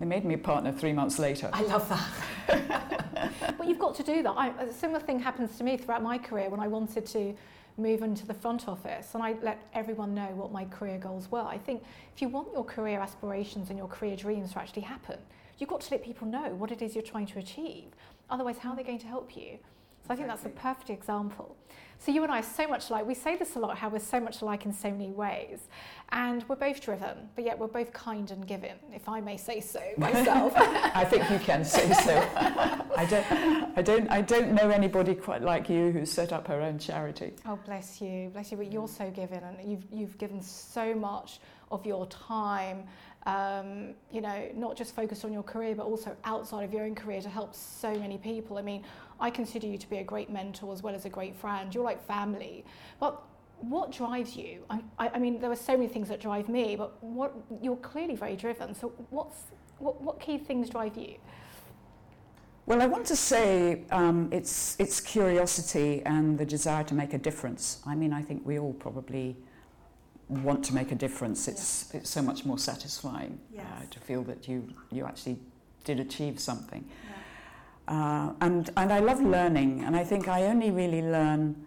They 0.00 0.06
made 0.06 0.24
me 0.24 0.34
a 0.34 0.38
partner 0.38 0.72
three 0.72 0.92
months 0.92 1.18
later. 1.18 1.50
I 1.52 1.62
love 1.62 1.88
that. 1.88 3.32
well, 3.58 3.68
you've 3.68 3.78
got 3.78 3.94
to 3.96 4.02
do 4.02 4.22
that. 4.22 4.30
I, 4.30 4.48
a 4.60 4.72
similar 4.72 5.00
thing 5.00 5.18
happens 5.18 5.56
to 5.58 5.64
me 5.64 5.76
throughout 5.76 6.02
my 6.02 6.18
career 6.18 6.48
when 6.50 6.60
I 6.60 6.68
wanted 6.68 7.04
to 7.06 7.34
move 7.76 8.02
into 8.02 8.26
the 8.26 8.34
front 8.34 8.68
office 8.68 9.14
and 9.14 9.22
I 9.22 9.36
let 9.42 9.68
everyone 9.72 10.14
know 10.14 10.26
what 10.34 10.52
my 10.52 10.64
career 10.66 10.98
goals 10.98 11.30
were. 11.30 11.40
I 11.40 11.58
think 11.58 11.82
if 12.14 12.22
you 12.22 12.28
want 12.28 12.48
your 12.52 12.64
career 12.64 13.00
aspirations 13.00 13.70
and 13.70 13.78
your 13.78 13.88
career 13.88 14.16
dreams 14.16 14.52
to 14.52 14.58
actually 14.58 14.82
happen, 14.82 15.18
you've 15.58 15.70
got 15.70 15.80
to 15.82 15.90
let 15.92 16.04
people 16.04 16.26
know 16.26 16.54
what 16.54 16.70
it 16.70 16.82
is 16.82 16.94
you're 16.94 17.02
trying 17.02 17.26
to 17.26 17.38
achieve. 17.38 17.86
Otherwise, 18.30 18.58
how 18.58 18.70
are 18.70 18.76
they 18.76 18.82
going 18.82 18.98
to 18.98 19.06
help 19.06 19.36
you? 19.36 19.58
So 20.08 20.14
I 20.14 20.16
think 20.16 20.28
that's 20.28 20.46
a 20.46 20.48
perfect 20.48 20.88
example. 20.88 21.54
So 21.98 22.12
you 22.12 22.22
and 22.22 22.32
I 22.32 22.38
are 22.38 22.42
so 22.42 22.66
much 22.66 22.88
alike. 22.88 23.06
We 23.06 23.14
say 23.14 23.36
this 23.36 23.56
a 23.56 23.58
lot, 23.58 23.76
how 23.76 23.90
we're 23.90 23.98
so 23.98 24.18
much 24.18 24.40
alike 24.40 24.64
in 24.64 24.72
so 24.72 24.90
many 24.90 25.10
ways. 25.10 25.58
And 26.10 26.48
we're 26.48 26.56
both 26.56 26.80
driven, 26.80 27.28
but 27.34 27.44
yet 27.44 27.58
we're 27.58 27.66
both 27.66 27.92
kind 27.92 28.30
and 28.30 28.46
giving, 28.46 28.76
if 28.94 29.06
I 29.06 29.20
may 29.20 29.36
say 29.36 29.60
so 29.60 29.82
myself. 29.98 30.54
I 30.56 31.04
think 31.04 31.28
you 31.30 31.38
can 31.38 31.62
say 31.62 31.92
so. 31.92 32.26
I 32.36 33.04
don't, 33.04 33.76
I 33.76 33.82
don't, 33.82 34.10
I 34.10 34.22
don't 34.22 34.52
know 34.52 34.70
anybody 34.70 35.14
quite 35.14 35.42
like 35.42 35.68
you 35.68 35.90
who's 35.90 36.10
set 36.10 36.32
up 36.32 36.46
her 36.46 36.62
own 36.62 36.78
charity. 36.78 37.34
Oh, 37.44 37.58
bless 37.66 38.00
you, 38.00 38.30
bless 38.32 38.50
you. 38.50 38.56
But 38.56 38.72
you're 38.72 38.88
so 38.88 39.10
given, 39.10 39.42
and 39.42 39.70
you've 39.70 39.84
you've 39.92 40.16
given 40.16 40.40
so 40.40 40.94
much 40.94 41.40
of 41.70 41.84
your 41.84 42.06
time. 42.06 42.84
Um, 43.26 43.94
you 44.10 44.22
know, 44.22 44.48
not 44.54 44.74
just 44.74 44.96
focused 44.96 45.24
on 45.24 45.34
your 45.34 45.42
career, 45.42 45.74
but 45.74 45.84
also 45.84 46.16
outside 46.24 46.64
of 46.64 46.72
your 46.72 46.84
own 46.84 46.94
career 46.94 47.20
to 47.20 47.28
help 47.28 47.54
so 47.54 47.92
many 47.94 48.16
people. 48.16 48.56
I 48.56 48.62
mean, 48.62 48.84
I 49.20 49.30
consider 49.30 49.66
you 49.66 49.78
to 49.78 49.90
be 49.90 49.98
a 49.98 50.04
great 50.04 50.30
mentor 50.30 50.72
as 50.72 50.82
well 50.82 50.94
as 50.94 51.04
a 51.04 51.08
great 51.08 51.36
friend. 51.36 51.74
You're 51.74 51.84
like 51.84 52.04
family. 52.06 52.64
But 53.00 53.22
what 53.60 53.90
drives 53.90 54.36
you? 54.36 54.64
I, 54.70 54.80
I, 54.98 55.08
I 55.14 55.18
mean, 55.18 55.40
there 55.40 55.50
are 55.50 55.56
so 55.56 55.76
many 55.76 55.88
things 55.88 56.08
that 56.08 56.20
drive 56.20 56.48
me, 56.48 56.76
but 56.76 57.02
what 57.02 57.34
you're 57.60 57.76
clearly 57.76 58.14
very 58.14 58.36
driven. 58.36 58.74
So 58.74 58.92
what's 59.10 59.36
what, 59.78 60.00
what 60.00 60.20
key 60.20 60.38
things 60.38 60.70
drive 60.70 60.96
you? 60.96 61.16
Well, 62.66 62.82
I 62.82 62.86
want 62.86 63.06
to 63.06 63.16
say 63.16 63.84
um, 63.90 64.28
it's, 64.30 64.76
it's 64.78 65.00
curiosity 65.00 66.02
and 66.04 66.36
the 66.36 66.44
desire 66.44 66.84
to 66.84 66.94
make 66.94 67.14
a 67.14 67.18
difference. 67.18 67.80
I 67.86 67.94
mean, 67.94 68.12
I 68.12 68.20
think 68.20 68.44
we 68.44 68.58
all 68.58 68.74
probably 68.74 69.36
want 70.28 70.62
to 70.66 70.74
make 70.74 70.92
a 70.92 70.94
difference. 70.94 71.48
It's, 71.48 71.88
yeah. 71.90 72.00
it's 72.00 72.10
so 72.10 72.20
much 72.20 72.44
more 72.44 72.58
satisfying 72.58 73.38
uh, 73.52 73.56
yes. 73.56 73.66
uh, 73.72 73.84
to 73.90 74.00
feel 74.00 74.22
that 74.24 74.48
you, 74.48 74.68
you 74.90 75.06
actually 75.06 75.38
did 75.84 75.98
achieve 75.98 76.38
something. 76.38 76.84
Yeah. 77.08 77.14
Uh, 77.88 78.32
and, 78.42 78.68
and 78.76 78.92
I 78.92 78.98
love 79.00 79.20
learning, 79.22 79.82
and 79.82 79.96
I 79.96 80.04
think 80.04 80.28
I 80.28 80.44
only 80.44 80.70
really 80.70 81.00
learn 81.00 81.66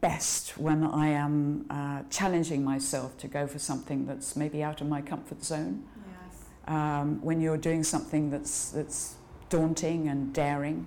best 0.00 0.56
when 0.56 0.82
I 0.82 1.08
am 1.08 1.66
uh, 1.68 2.02
challenging 2.10 2.64
myself 2.64 3.16
to 3.18 3.28
go 3.28 3.46
for 3.46 3.58
something 3.58 4.06
that's 4.06 4.34
maybe 4.34 4.62
out 4.62 4.80
of 4.80 4.88
my 4.88 5.02
comfort 5.02 5.44
zone. 5.44 5.84
Yes. 6.06 6.44
Um, 6.66 7.20
when 7.22 7.40
you're 7.40 7.58
doing 7.58 7.84
something 7.84 8.30
that's, 8.30 8.70
that's 8.70 9.14
daunting 9.50 10.08
and 10.08 10.32
daring. 10.32 10.86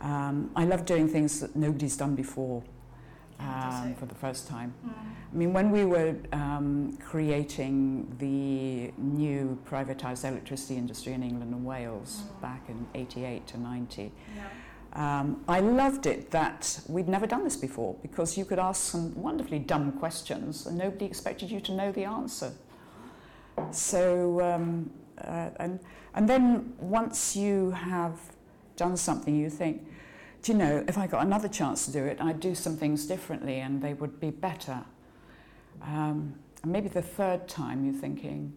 Um, 0.00 0.50
I 0.56 0.64
love 0.64 0.84
doing 0.84 1.08
things 1.08 1.40
that 1.40 1.54
nobody's 1.54 1.96
done 1.96 2.16
before 2.16 2.62
um, 3.40 3.94
for 3.94 4.06
the 4.06 4.14
first 4.14 4.48
time. 4.48 4.74
Mm. 4.84 4.92
I 5.32 5.36
mean, 5.36 5.52
when 5.52 5.70
we 5.70 5.84
were 5.84 6.16
um, 6.32 6.96
creating 6.98 8.14
the 8.18 8.92
new 8.96 9.58
privatised 9.68 10.24
electricity 10.26 10.76
industry 10.76 11.12
in 11.12 11.22
England 11.22 11.52
and 11.52 11.64
Wales 11.64 12.22
mm. 12.22 12.40
back 12.40 12.68
in 12.68 12.86
88 12.94 13.46
to 13.48 13.58
90, 13.58 14.12
yeah. 14.36 14.48
Um, 14.96 15.44
I 15.46 15.60
loved 15.60 16.06
it 16.06 16.30
that 16.30 16.80
we'd 16.88 17.06
never 17.06 17.26
done 17.26 17.44
this 17.44 17.56
before 17.56 17.96
because 18.00 18.38
you 18.38 18.46
could 18.46 18.58
ask 18.58 18.92
some 18.92 19.14
wonderfully 19.14 19.58
dumb 19.58 19.92
questions 19.92 20.66
and 20.66 20.78
nobody 20.78 21.04
expected 21.04 21.50
you 21.50 21.60
to 21.60 21.72
know 21.72 21.92
the 21.92 22.04
answer. 22.04 22.50
So, 23.72 24.40
um, 24.40 24.90
uh, 25.18 25.50
and, 25.56 25.80
and 26.14 26.26
then 26.26 26.72
once 26.78 27.36
you 27.36 27.72
have 27.72 28.18
done 28.76 28.96
something, 28.96 29.36
you 29.36 29.50
think, 29.50 29.86
do 30.46 30.52
you 30.52 30.58
know, 30.58 30.84
if 30.86 30.96
I 30.96 31.08
got 31.08 31.26
another 31.26 31.48
chance 31.48 31.86
to 31.86 31.92
do 31.92 32.04
it, 32.04 32.18
I'd 32.20 32.38
do 32.38 32.54
some 32.54 32.76
things 32.76 33.04
differently 33.04 33.58
and 33.58 33.82
they 33.82 33.94
would 33.94 34.20
be 34.20 34.30
better. 34.30 34.84
Um, 35.82 36.36
and 36.62 36.70
maybe 36.70 36.88
the 36.88 37.02
third 37.02 37.48
time 37.48 37.84
you're 37.84 38.00
thinking, 38.00 38.52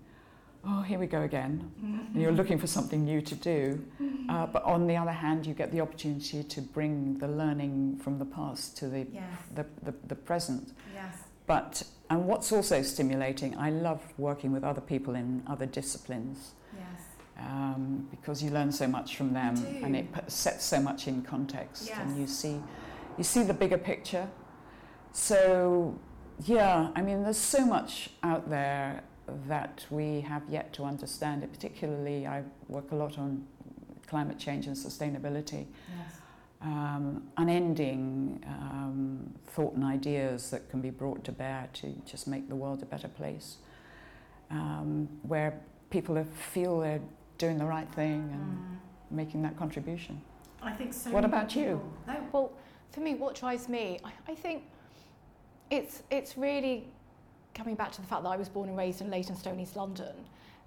oh, 0.63 0.83
here 0.83 0.99
we 0.99 1.07
go 1.07 1.23
again. 1.23 1.71
And 1.81 2.21
you're 2.21 2.31
looking 2.31 2.59
for 2.59 2.67
something 2.67 3.03
new 3.03 3.21
to 3.21 3.33
do. 3.33 3.83
Mm-hmm. 3.99 4.29
Uh, 4.29 4.45
but 4.45 4.63
on 4.65 4.85
the 4.85 4.97
other 4.97 5.11
hand, 5.11 5.47
you 5.47 5.55
get 5.55 5.71
the 5.71 5.81
opportunity 5.81 6.43
to 6.43 6.61
bring 6.61 7.17
the 7.17 7.27
learning 7.27 7.99
from 8.03 8.19
the 8.19 8.25
past 8.25 8.77
to 8.77 8.87
the, 8.87 9.07
yes. 9.11 9.23
the, 9.55 9.65
the, 9.81 9.95
the, 10.09 10.15
present. 10.15 10.73
Yes. 10.93 11.17
But, 11.47 11.81
and 12.11 12.27
what's 12.27 12.51
also 12.51 12.83
stimulating, 12.83 13.57
I 13.57 13.71
love 13.71 14.03
working 14.19 14.51
with 14.51 14.63
other 14.63 14.81
people 14.81 15.15
in 15.15 15.41
other 15.47 15.65
disciplines. 15.65 16.51
Um, 17.39 18.07
because 18.11 18.43
you 18.43 18.49
learn 18.49 18.71
so 18.71 18.85
much 18.85 19.15
from 19.15 19.33
them 19.33 19.55
and 19.81 19.95
it 19.95 20.07
sets 20.27 20.65
so 20.65 20.81
much 20.81 21.07
in 21.07 21.21
context 21.21 21.87
yes. 21.87 21.97
and 22.01 22.19
you 22.19 22.27
see, 22.27 22.59
you 23.17 23.23
see 23.23 23.43
the 23.43 23.53
bigger 23.53 23.77
picture. 23.77 24.27
So 25.13 25.97
yeah, 26.45 26.89
I 26.95 27.01
mean, 27.01 27.23
there's 27.23 27.37
so 27.37 27.65
much 27.65 28.11
out 28.23 28.49
there 28.49 29.03
that 29.47 29.85
we 29.89 30.21
have 30.21 30.43
yet 30.49 30.73
to 30.73 30.83
understand 30.83 31.43
it. 31.43 31.51
Particularly, 31.51 32.25
I 32.25 32.43
work 32.67 32.91
a 32.91 32.95
lot 32.95 33.17
on 33.17 33.45
climate 34.07 34.39
change 34.39 34.67
and 34.67 34.75
sustainability. 34.75 35.67
Yes. 35.97 36.15
Um, 36.61 37.23
unending 37.37 38.43
um, 38.45 39.33
thought 39.47 39.75
and 39.75 39.83
ideas 39.83 40.51
that 40.51 40.69
can 40.69 40.81
be 40.81 40.89
brought 40.89 41.23
to 41.23 41.31
bear 41.31 41.69
to 41.73 41.93
just 42.05 42.27
make 42.27 42.49
the 42.49 42.55
world 42.55 42.81
a 42.81 42.85
better 42.85 43.07
place, 43.07 43.57
um, 44.51 45.07
where 45.23 45.61
people 45.89 46.21
feel 46.53 46.79
they're 46.81 47.01
doing 47.39 47.57
the 47.57 47.65
right 47.65 47.89
thing 47.95 48.29
and 48.31 48.57
mm. 48.57 48.77
making 49.09 49.41
that 49.41 49.57
contribution. 49.57 50.21
I 50.61 50.71
think 50.71 50.93
so. 50.93 51.09
What 51.09 51.25
about 51.25 51.55
you? 51.55 51.81
No, 52.05 52.17
well, 52.31 52.51
for 52.91 52.99
me, 52.99 53.15
what 53.15 53.33
drives 53.33 53.67
me, 53.67 53.99
I, 54.03 54.11
I 54.31 54.35
think 54.35 54.63
it's 55.71 56.03
it's 56.11 56.37
really 56.37 56.87
coming 57.55 57.75
back 57.75 57.91
to 57.93 58.01
the 58.01 58.07
fact 58.07 58.23
that 58.23 58.29
I 58.29 58.37
was 58.37 58.49
born 58.49 58.69
and 58.69 58.77
raised 58.77 59.01
in 59.01 59.09
Leytonstone, 59.09 59.59
East 59.59 59.75
London. 59.75 60.15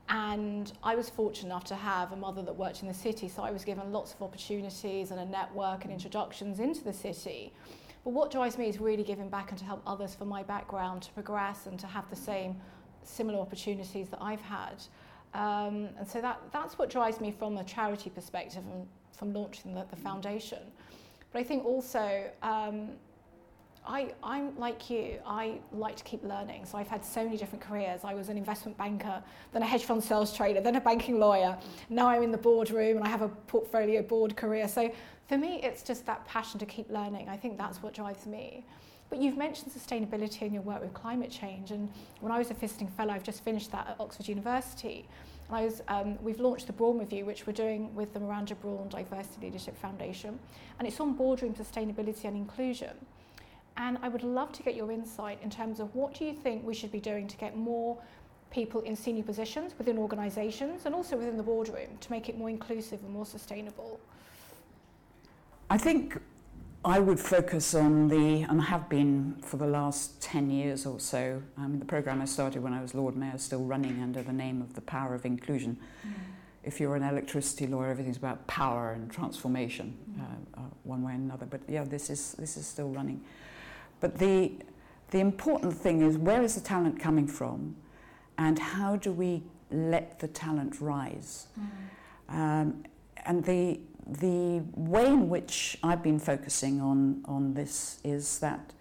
And 0.09 0.73
I 0.83 0.95
was 0.95 1.09
fortunate 1.09 1.47
enough 1.47 1.65
to 1.65 1.77
have 1.77 2.13
a 2.13 2.17
mother 2.17 2.43
that 2.43 2.55
worked 2.55 2.83
in 2.83 2.89
the 2.89 2.95
city, 2.95 3.29
so 3.29 3.43
I 3.43 3.51
was 3.51 3.65
given 3.65 3.93
lots 3.93 4.13
of 4.13 4.21
opportunities 4.21 5.11
and 5.11 5.21
a 5.21 5.25
network 5.25 5.85
and 5.85 5.93
introductions 5.93 6.59
into 6.59 6.83
the 6.83 6.93
city. 6.93 7.53
But 8.05 8.11
what 8.11 8.31
drives 8.31 8.59
me 8.59 8.69
is 8.69 8.81
really 8.81 9.05
giving 9.05 9.29
back 9.29 9.51
and 9.51 9.59
to 9.61 9.65
help 9.65 9.81
others 9.87 10.15
from 10.15 10.29
my 10.29 10.43
background 10.43 11.03
to 11.03 11.13
progress 11.13 11.67
and 11.67 11.79
to 11.79 11.87
have 11.87 12.11
the 12.11 12.17
same 12.17 12.57
similar 13.05 13.39
opportunities 13.39 14.09
that 14.09 14.21
I've 14.21 14.41
had. 14.41 14.83
Um, 15.35 15.89
and 15.99 16.07
so 16.07 16.21
that, 16.21 16.41
that's 16.53 16.79
what 16.79 16.91
drives 16.91 17.21
me 17.21 17.31
from 17.31 17.57
a 17.57 17.65
charity 17.65 18.11
perspective 18.11 18.63
and 18.73 18.87
from 19.17 19.33
launching 19.33 19.75
the, 19.75 19.87
the 19.91 19.97
foundation. 19.97 20.59
But 21.33 21.41
I 21.41 21.45
think 21.45 21.65
also 21.65 22.31
um, 22.43 22.91
I, 23.87 24.13
I'm 24.23 24.57
like 24.59 24.91
you, 24.91 25.19
I 25.27 25.59
like 25.73 25.97
to 25.97 26.05
keep 26.05 26.23
learning. 26.23 26.67
So 26.67 26.79
I've 26.79 26.89
had 26.89 27.05
so 27.05 27.25
many 27.25 27.37
different 27.37 27.65
careers. 27.65 28.03
I 28.05 28.15
was 28.15 28.29
an 28.29 28.37
investment 28.37 28.79
banker, 28.79 29.23
then 29.53 29.63
a 29.63 29.67
hedge 29.67 29.85
fund 29.85 30.05
sales 30.05 30.35
trader, 30.37 30.61
then 30.61 30.77
a 30.77 30.81
banking 30.81 31.19
lawyer. 31.19 31.59
Now 31.89 32.09
I'm 32.09 32.23
in 32.23 32.31
the 32.31 32.39
boardroom 32.39 32.99
and 32.99 33.07
I 33.07 33.09
have 33.09 33.23
a 33.23 33.29
portfolio 33.29 34.03
board 34.03 34.37
career. 34.37 34.69
So 34.69 34.93
for 35.29 35.37
me, 35.37 35.61
it's 35.63 35.83
just 35.83 36.07
that 36.07 36.25
passion 36.27 36.61
to 36.61 36.67
keep 36.67 36.91
learning. 36.91 37.29
I 37.29 37.37
think 37.37 37.59
that's 37.59 37.83
what 37.83 37.93
drives 37.93 38.27
me. 38.27 38.65
But 39.13 39.21
you've 39.21 39.37
mentioned 39.37 39.71
sustainability 39.71 40.41
in 40.41 40.55
your 40.55 40.63
work 40.63 40.81
with 40.81 40.95
climate 40.95 41.31
change. 41.31 41.71
And 41.71 41.91
when 42.21 42.33
I 42.33 42.39
was 42.39 42.51
a 42.51 42.55
visiting 42.55 42.89
fellow, 42.89 43.13
I've 43.13 43.23
just 43.23 43.45
finished 43.45 43.71
that 43.73 43.87
at 43.87 43.97
Oxford 44.01 44.27
University. 44.27 45.07
And 45.49 45.57
I 45.59 45.67
was, 45.67 45.83
um, 45.89 46.19
we've 46.23 46.41
launched 46.41 46.67
the 46.67 46.73
Brawn 46.73 46.99
Review, 46.99 47.27
which 47.27 47.47
we're 47.47 47.53
doing 47.53 47.95
with 47.95 48.15
the 48.15 48.21
Miranda 48.21 48.55
Brawn 48.55 48.89
Diversity 48.89 49.49
Leadership 49.49 49.77
Foundation. 49.77 50.39
And 50.79 50.89
it's 50.89 50.99
on 50.99 51.13
boardroom 51.13 51.53
sustainability 51.53 52.25
and 52.25 52.39
inclusion. 52.39 52.97
And 53.77 53.99
I 54.01 54.09
would 54.09 54.23
love 54.23 54.51
to 54.53 54.63
get 54.63 54.77
your 54.77 54.91
insight 54.91 55.39
in 55.43 55.51
terms 55.51 55.79
of 55.79 55.95
what 55.95 56.15
do 56.15 56.25
you 56.25 56.33
think 56.33 56.65
we 56.65 56.73
should 56.73 56.91
be 56.91 56.99
doing 56.99 57.29
to 57.29 57.37
get 57.37 57.55
more 57.55 57.99
people 58.51 58.81
in 58.81 58.97
senior 58.97 59.25
positions 59.25 59.75
within 59.77 59.99
organisations 59.99 60.87
and 60.87 60.95
also 60.95 61.19
within 61.19 61.37
the 61.37 61.43
boardroom 61.43 61.99
to 62.01 62.11
make 62.11 62.31
it 62.31 62.39
more 62.39 62.49
inclusive 62.49 63.05
and 63.05 63.13
more 63.13 63.27
sustainable? 63.27 64.01
I 65.69 65.77
think 65.77 66.19
I 66.85 66.99
would 66.99 67.21
focus 67.21 67.75
on 67.75 68.09
the, 68.09 68.43
and 68.43 68.61
I 68.61 68.65
have 68.65 68.89
been 68.89 69.37
for 69.41 69.57
the 69.57 69.67
last 69.67 70.21
10 70.21 70.51
years 70.51 70.85
or 70.85 70.99
so, 70.99 71.41
um, 71.57 71.79
the 71.79 71.85
programme 71.85 72.21
I 72.21 72.25
started 72.25 72.61
when 72.61 72.73
I 72.73 72.83
was 72.83 72.93
Lord 72.93 73.17
Mayor, 73.17 73.39
still 73.39 73.63
running 73.63 74.03
under 74.03 74.21
the 74.21 74.33
name 74.33 74.61
of 74.61 74.75
the 74.75 74.81
Power 74.81 75.15
of 75.15 75.25
Inclusion. 75.25 75.79
Mm. 76.05 76.13
If 76.65 76.81
you're 76.81 76.97
an 76.97 77.05
electricity 77.05 77.69
lawyer, 77.69 77.91
everything's 77.91 78.17
about 78.17 78.45
power 78.49 78.93
and 78.93 79.09
transformation, 79.13 79.97
mm. 80.11 80.23
uh, 80.23 80.61
uh, 80.61 80.65
one 80.83 81.05
way 81.05 81.13
or 81.13 81.17
another. 81.17 81.47
But 81.47 81.61
yeah, 81.69 81.85
this 81.85 82.11
is, 82.11 82.33
this 82.33 82.57
is 82.57 82.67
still 82.67 82.89
running. 82.89 83.23
But 84.01 84.19
the, 84.19 84.53
the 85.13 85.21
important 85.21 85.75
thing 85.75 86.03
is 86.03 86.19
where 86.19 86.43
is 86.43 86.57
the 86.57 86.61
talent 86.61 86.99
coming 86.99 87.29
from 87.29 87.77
and 88.39 88.59
how 88.59 88.97
do 88.97 89.13
we 89.13 89.45
let 89.71 90.19
the 90.19 90.27
talent 90.27 90.81
rise? 90.81 91.47
Mm. 92.29 92.35
Um, 92.35 92.85
and 93.25 93.45
the, 93.45 93.79
the 94.07 94.63
way 94.75 95.07
in 95.07 95.29
which 95.29 95.79
I've 95.83 96.03
been 96.03 96.19
focusing 96.19 96.81
on, 96.81 97.23
on 97.27 97.55
this 97.55 97.99
is 98.05 98.39
that 98.41 98.73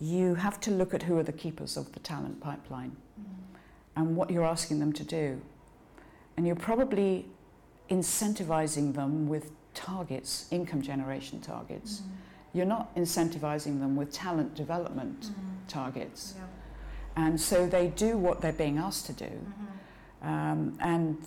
you 0.00 0.34
have 0.34 0.60
to 0.60 0.70
look 0.70 0.94
at 0.94 1.02
who 1.02 1.18
are 1.18 1.22
the 1.22 1.32
keepers 1.32 1.76
of 1.76 1.92
the 1.92 2.00
talent 2.00 2.40
pipeline 2.40 2.96
mm. 3.20 3.24
and 3.96 4.16
what 4.16 4.30
you're 4.30 4.46
asking 4.46 4.80
them 4.80 4.92
to 4.94 5.04
do. 5.04 5.40
And 6.36 6.46
you're 6.46 6.56
probably 6.56 7.26
incentivizing 7.90 8.94
them 8.94 9.28
with 9.28 9.50
targets, 9.74 10.46
income 10.50 10.82
generation 10.82 11.40
targets. 11.40 12.00
Mm 12.00 12.10
you're 12.52 12.66
not 12.66 12.94
incentivizing 12.96 13.80
them 13.80 13.96
with 13.96 14.12
talent 14.12 14.54
development 14.54 15.20
mm-hmm. 15.20 15.66
targets. 15.68 16.34
Yeah. 16.36 16.44
And 17.24 17.40
so 17.40 17.66
they 17.66 17.88
do 17.88 18.16
what 18.16 18.40
they're 18.40 18.52
being 18.52 18.78
asked 18.78 19.06
to 19.06 19.12
do. 19.12 19.24
Mm-hmm. 19.24 20.28
Um, 20.28 20.78
and 20.80 21.18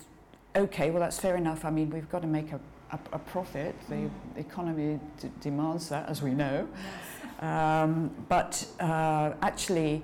okay, 0.54 0.90
well, 0.90 1.00
that's 1.00 1.18
fair 1.18 1.36
enough. 1.36 1.64
I 1.64 1.70
mean, 1.70 1.90
we've 1.90 2.08
got 2.10 2.22
to 2.22 2.28
make 2.28 2.52
a, 2.52 2.60
a, 2.92 2.98
a 3.12 3.18
profit. 3.18 3.74
Mm. 3.90 4.10
The 4.34 4.40
economy 4.40 5.00
d- 5.20 5.30
demands 5.40 5.88
that, 5.88 6.08
as 6.08 6.22
we 6.22 6.32
know. 6.32 6.66
Yes. 6.72 6.82
Um, 7.40 8.10
but 8.28 8.64
uh, 8.78 9.32
actually, 9.42 10.02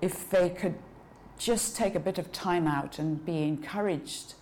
if 0.00 0.30
they 0.30 0.50
could 0.50 0.76
just 1.36 1.74
take 1.76 1.94
a 1.94 2.00
bit 2.00 2.16
of 2.16 2.30
time 2.32 2.66
out 2.68 2.98
and 3.00 3.22
be 3.26 3.42
encouraged 3.42 4.34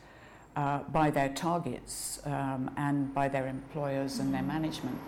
uh, 0.54 0.80
by 0.92 1.10
their 1.10 1.30
targets 1.30 2.20
um, 2.26 2.70
and 2.76 3.14
by 3.14 3.28
their 3.28 3.46
employers 3.46 4.18
and 4.18 4.32
their 4.34 4.42
management, 4.42 4.98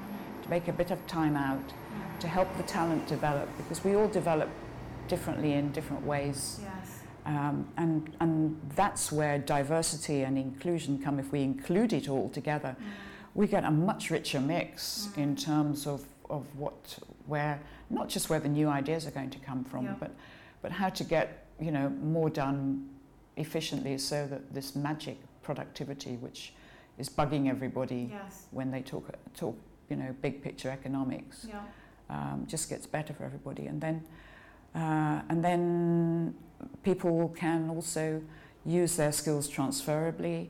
to 0.42 0.48
make 0.48 0.66
a 0.68 0.72
bit 0.72 0.90
of 0.90 1.06
time 1.06 1.36
out 1.36 1.72
to 2.20 2.26
help 2.28 2.48
the 2.56 2.62
talent 2.62 3.06
develop 3.06 3.48
because 3.56 3.84
we 3.84 3.94
all 3.94 4.08
develop 4.08 4.48
differently 5.08 5.52
in 5.52 5.72
different 5.72 6.04
ways. 6.06 6.60
Yes. 6.62 6.79
Um, 7.30 7.68
and, 7.76 8.12
and 8.18 8.60
that's 8.74 9.12
where 9.12 9.38
diversity 9.38 10.22
and 10.22 10.36
inclusion 10.36 10.98
come. 10.98 11.20
If 11.20 11.30
we 11.30 11.42
include 11.42 11.92
it 11.92 12.08
all 12.08 12.28
together, 12.28 12.74
mm. 12.76 12.84
we 13.36 13.46
get 13.46 13.62
a 13.62 13.70
much 13.70 14.10
richer 14.10 14.40
mix 14.40 15.10
mm. 15.12 15.18
in 15.18 15.36
terms 15.36 15.86
of, 15.86 16.04
of 16.28 16.44
what, 16.56 16.98
where, 17.26 17.60
not 17.88 18.08
just 18.08 18.30
where 18.30 18.40
the 18.40 18.48
new 18.48 18.68
ideas 18.68 19.06
are 19.06 19.12
going 19.12 19.30
to 19.30 19.38
come 19.38 19.62
from, 19.62 19.84
yeah. 19.84 19.94
but, 20.00 20.10
but 20.60 20.72
how 20.72 20.88
to 20.88 21.04
get 21.04 21.46
you 21.60 21.70
know, 21.70 21.88
more 22.02 22.30
done 22.30 22.88
efficiently 23.36 23.96
so 23.96 24.26
that 24.26 24.52
this 24.52 24.74
magic 24.74 25.16
productivity, 25.42 26.16
which 26.16 26.52
is 26.98 27.08
bugging 27.08 27.48
everybody 27.48 28.08
Yes. 28.10 28.46
when 28.50 28.72
they 28.72 28.82
talk, 28.82 29.08
talk 29.36 29.56
you 29.88 29.94
know, 29.94 30.12
big 30.20 30.42
picture 30.42 30.68
economics, 30.68 31.46
Yeah. 31.48 31.60
um, 32.08 32.44
just 32.48 32.68
gets 32.68 32.88
better 32.88 33.14
for 33.14 33.22
everybody. 33.22 33.66
And 33.66 33.80
then, 33.80 34.02
uh, 34.74 35.22
and 35.28 35.44
then 35.44 36.34
people 36.82 37.28
can 37.36 37.70
also 37.70 38.22
use 38.64 38.96
their 38.96 39.12
skills 39.12 39.48
transferably 39.50 40.48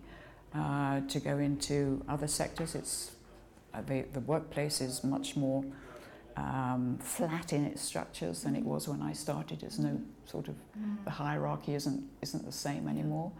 uh, 0.54 1.00
to 1.08 1.20
go 1.20 1.38
into 1.38 2.02
other 2.08 2.26
sectors. 2.26 2.74
It's 2.74 3.12
uh, 3.72 3.82
the, 3.82 4.02
the 4.12 4.20
workplace 4.20 4.80
is 4.80 5.04
much 5.04 5.36
more 5.36 5.64
um, 6.36 6.98
flat 7.00 7.52
in 7.52 7.64
its 7.64 7.82
structures 7.82 8.42
than 8.42 8.56
it 8.56 8.64
was 8.64 8.88
when 8.88 9.02
I 9.02 9.12
started. 9.12 9.60
There's 9.60 9.78
no 9.78 10.00
sort 10.26 10.48
of 10.48 10.54
Mm. 10.78 11.04
the 11.04 11.10
hierarchy 11.10 11.74
isn't 11.74 12.02
isn't 12.22 12.44
the 12.44 12.52
same 12.52 12.88
anymore. 12.88 13.32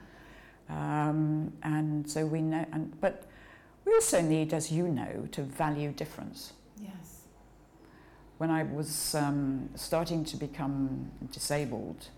Um, 0.68 1.52
and 1.62 2.08
so 2.10 2.26
we 2.26 2.40
know, 2.42 2.64
and 2.72 3.00
but 3.00 3.24
we 3.84 3.92
also 3.94 4.20
need, 4.20 4.52
as 4.52 4.70
you 4.70 4.88
know, 4.88 5.26
to 5.32 5.42
value 5.42 5.90
difference. 5.92 6.52
Yes. 6.80 7.24
When 8.38 8.50
I 8.50 8.62
was 8.62 9.14
um, 9.14 9.68
starting 9.74 10.24
to 10.26 10.36
become 10.36 11.10
disabled, 11.32 12.08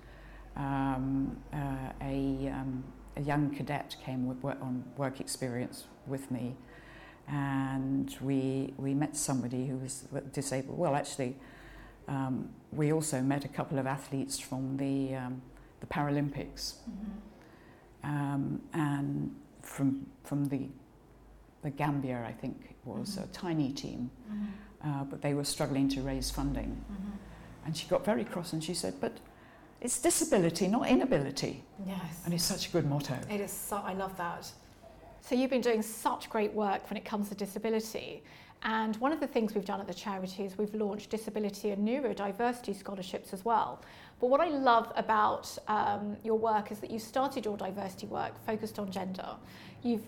um, 0.57 1.37
uh, 1.53 1.57
a, 2.03 2.49
um, 2.49 2.85
a 3.17 3.21
young 3.23 3.51
cadet 3.51 3.97
came 4.05 4.27
with 4.27 4.45
on 4.45 4.85
work 4.97 5.21
experience 5.21 5.85
with 6.07 6.31
me, 6.31 6.55
and 7.29 8.15
we 8.21 8.75
we 8.77 8.95
met 8.95 9.17
somebody 9.17 9.67
who 9.67 9.77
was 9.79 10.05
disabled. 10.33 10.79
Well, 10.79 10.95
actually, 10.95 11.37
um, 12.09 12.49
we 12.73 12.93
also 12.93 13.21
met 13.23 13.45
a 13.45 13.49
couple 13.49 13.79
of 13.79 13.87
athletes 13.87 14.39
from 14.39 14.77
the 14.77 15.15
um, 15.17 15.43
the 15.81 15.87
Paralympics, 15.87 16.75
Mm-hmm. 16.89 18.11
um, 18.11 18.61
and 18.73 19.35
from 19.63 20.07
from 20.25 20.47
the 20.49 20.69
the 21.63 21.71
Gambia, 21.71 22.25
I 22.29 22.33
think 22.33 22.57
it 22.71 22.77
was 22.85 23.17
a 23.17 23.21
Mhm. 23.23 23.29
tiny 23.33 23.73
team, 23.73 24.11
Mm-hmm. 24.31 24.89
uh, 24.89 25.05
but 25.05 25.23
they 25.23 25.33
were 25.35 25.45
struggling 25.45 25.89
to 25.91 26.03
raise 26.03 26.31
funding. 26.31 26.71
Mm-hmm. 26.91 27.67
And 27.67 27.77
she 27.77 27.87
got 27.89 28.05
very 28.05 28.25
cross 28.25 28.53
and 28.53 28.63
she 28.65 28.75
said, 28.75 28.95
"But 29.01 29.13
it's 29.83 30.01
disability, 30.01 30.69
not 30.69 30.89
inability." 30.89 31.63
Yes. 31.87 32.23
And 32.25 32.33
it's 32.33 32.45
such 32.45 32.69
a 32.69 32.71
good 32.71 32.87
motto. 32.87 33.19
It 33.31 33.41
is 33.41 33.53
so, 33.53 33.77
I 33.77 33.93
love 33.93 34.17
that. 34.17 34.51
So 35.21 35.35
you've 35.35 35.51
been 35.51 35.61
doing 35.61 35.83
such 35.83 36.29
great 36.31 36.53
work 36.53 36.89
when 36.91 36.97
it 36.97 37.05
comes 37.05 37.29
to 37.29 37.35
disability. 37.35 38.23
And 38.65 38.97
one 38.97 39.13
of 39.13 39.21
the 39.21 39.27
things 39.27 39.55
we've 39.55 39.65
done 39.65 39.81
at 39.81 39.89
the 39.89 39.95
charity 39.95 40.45
is 40.45 40.57
we've 40.57 40.75
launched 40.75 41.11
disability 41.11 41.71
and 41.71 41.87
neurodiversity 41.87 42.77
scholarships 42.77 43.33
as 43.33 43.45
well. 43.45 43.83
But 44.21 44.29
what 44.31 44.41
I 44.41 44.49
love 44.49 44.93
about 44.95 45.57
um, 45.67 46.17
your 46.23 46.39
work 46.39 46.71
is 46.71 46.79
that 46.79 46.91
you 46.91 47.01
started 47.01 47.45
your 47.45 47.57
diversity 47.57 48.07
work 48.07 48.33
focused 48.47 48.79
on 48.79 48.91
gender. 48.91 49.31
You've 49.83 50.05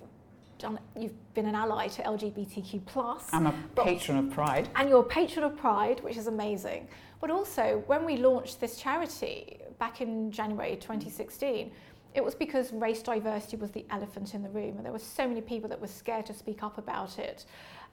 done, 0.59 0.79
you've 0.97 1.35
been 1.35 1.47
an 1.47 1.57
ally 1.57 1.89
to 1.89 2.03
LGBTQ 2.03 2.87
plus. 2.87 3.29
I'm 3.33 3.47
a 3.49 3.55
patron 3.75 4.19
of 4.19 4.31
Pride. 4.31 4.69
and 4.77 4.89
you're 4.89 5.01
a 5.01 5.05
patron 5.05 5.45
of 5.45 5.57
Pride, 5.57 5.99
which 6.05 6.17
is 6.17 6.29
amazing. 6.29 6.87
But 7.21 7.31
also, 7.31 7.83
when 7.87 8.05
we 8.05 8.19
launched 8.19 8.61
this 8.61 8.77
charity 8.79 9.59
back 9.79 10.01
in 10.01 10.31
January 10.31 10.73
mm. 10.73 10.81
2016, 10.81 11.71
it 12.15 12.25
was 12.25 12.35
because 12.35 12.73
race 12.73 13.03
diversity 13.03 13.57
was 13.57 13.71
the 13.73 13.85
elephant 13.91 14.35
in 14.35 14.43
the 14.43 14.49
room, 14.51 14.77
and 14.77 14.85
there 14.85 14.93
were 14.93 14.99
so 14.99 15.27
many 15.27 15.41
people 15.41 15.69
that 15.69 15.81
were 15.81 15.89
scared 15.89 16.27
to 16.27 16.35
speak 16.35 16.63
up 16.63 16.79
about 16.79 17.19
it. 17.19 17.45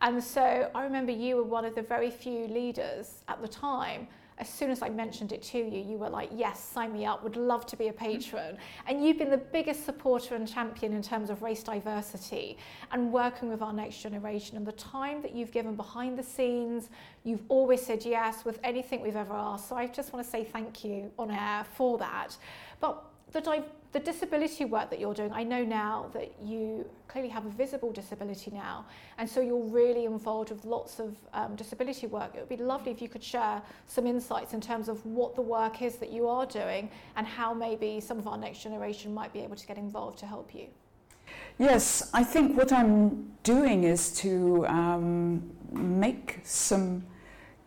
And 0.02 0.24
so 0.24 0.70
I 0.74 0.84
remember 0.84 1.12
you 1.12 1.38
were 1.38 1.44
one 1.44 1.66
of 1.66 1.76
the 1.76 1.82
very 1.82 2.12
few 2.12 2.48
leaders 2.48 3.24
at 3.28 3.42
the 3.42 3.48
time. 3.48 4.08
As 4.42 4.50
soon 4.50 4.72
as 4.72 4.82
I 4.82 4.90
mentioned 4.90 5.32
it 5.32 5.44
to 5.44 5.60
you, 5.60 5.82
you 5.82 5.98
were 5.98 6.10
like, 6.10 6.30
Yes, 6.36 6.60
sign 6.60 6.92
me 6.92 7.06
up, 7.06 7.24
would 7.24 7.38
love 7.38 7.66
to 7.68 7.78
be 7.78 7.88
a 7.88 7.94
mm-hmm. 7.94 8.14
patron. 8.14 8.58
And 8.88 9.06
you've 9.06 9.20
been 9.20 9.30
the 9.30 9.38
biggest 9.38 9.86
supporter 9.86 10.36
and 10.36 10.48
champion 10.48 10.94
in 10.94 11.04
terms 11.04 11.30
of 11.30 11.44
race 11.44 11.62
diversity 11.62 12.58
and 12.92 13.14
working 13.14 13.50
with 13.50 13.62
our 13.62 13.72
next 13.72 14.02
generation. 14.02 14.58
And 14.58 14.66
the 14.66 14.72
time 14.74 15.22
that 15.22 15.36
you've 15.36 15.52
given 15.52 15.76
behind 15.76 16.18
the 16.18 16.24
scenes, 16.24 16.90
you've 17.24 17.44
always 17.50 17.86
said 17.86 18.04
yes 18.04 18.44
with 18.44 18.60
anything 18.64 19.02
we've 19.02 19.16
ever 19.16 19.34
asked. 19.34 19.70
So 19.70 19.76
I 19.76 19.86
just 19.86 20.12
want 20.12 20.26
to 20.26 20.30
say 20.30 20.44
thank 20.44 20.84
you 20.84 21.12
on 21.20 21.30
air 21.30 21.64
for 21.76 22.00
that. 22.00 22.36
But 22.80 23.04
the, 23.32 23.42
di- 23.42 23.64
the 23.92 24.00
disability 24.00 24.64
work 24.64 24.90
that 24.90 25.00
you're 25.00 25.14
doing, 25.14 25.32
I 25.34 25.44
know 25.44 25.66
now 25.66 26.10
that 26.14 26.32
you 26.42 26.90
clearly 27.08 27.30
have 27.30 27.46
a 27.46 27.50
visible 27.50 27.92
disability 27.92 28.50
now, 28.52 28.86
and 29.18 29.30
so 29.30 29.42
you're 29.42 29.66
really 29.66 30.06
involved 30.06 30.50
with 30.50 30.64
lots 30.64 31.00
of 31.00 31.18
um, 31.34 31.56
disability 31.56 32.08
work. 32.08 32.32
It 32.34 32.40
would 32.40 32.50
be 32.50 32.58
lovely 32.58 32.92
if 32.92 33.02
you 33.02 33.10
could 33.10 33.24
share 33.24 33.62
some 33.88 34.08
insights 34.08 34.54
in 34.54 34.62
terms 34.62 34.88
of 34.88 35.06
what 35.06 35.36
the 35.36 35.42
work 35.42 35.82
is 35.82 35.98
that 35.98 36.10
you 36.10 36.28
are 36.28 36.46
doing 36.46 36.90
and 37.18 37.28
how 37.28 37.54
maybe 37.54 38.00
some 38.00 38.18
of 38.18 38.28
our 38.28 38.38
next 38.38 38.60
generation 38.64 39.14
might 39.14 39.34
be 39.34 39.40
able 39.40 39.58
to 39.58 39.68
get 39.68 39.78
involved 39.78 40.20
to 40.20 40.26
help 40.26 40.56
you. 40.56 40.68
Yes, 41.58 42.10
I 42.14 42.24
think 42.24 42.58
what 42.58 42.72
I'm 42.72 43.32
doing 43.44 43.84
is 43.84 44.14
to 44.20 44.66
um, 44.68 45.52
make 45.72 46.40
some 46.44 47.04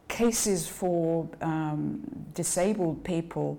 cases 0.08 0.66
for 0.66 1.28
um, 1.42 2.02
disabled 2.34 3.04
people 3.04 3.58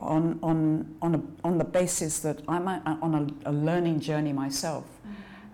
on, 0.00 0.38
on, 0.42 0.94
on, 1.02 1.14
a, 1.14 1.46
on 1.46 1.58
the 1.58 1.64
basis 1.64 2.20
that 2.20 2.40
I'm 2.48 2.66
a, 2.68 2.98
on 3.02 3.14
a, 3.44 3.50
a 3.50 3.52
learning 3.52 4.00
journey 4.00 4.32
myself. 4.32 4.84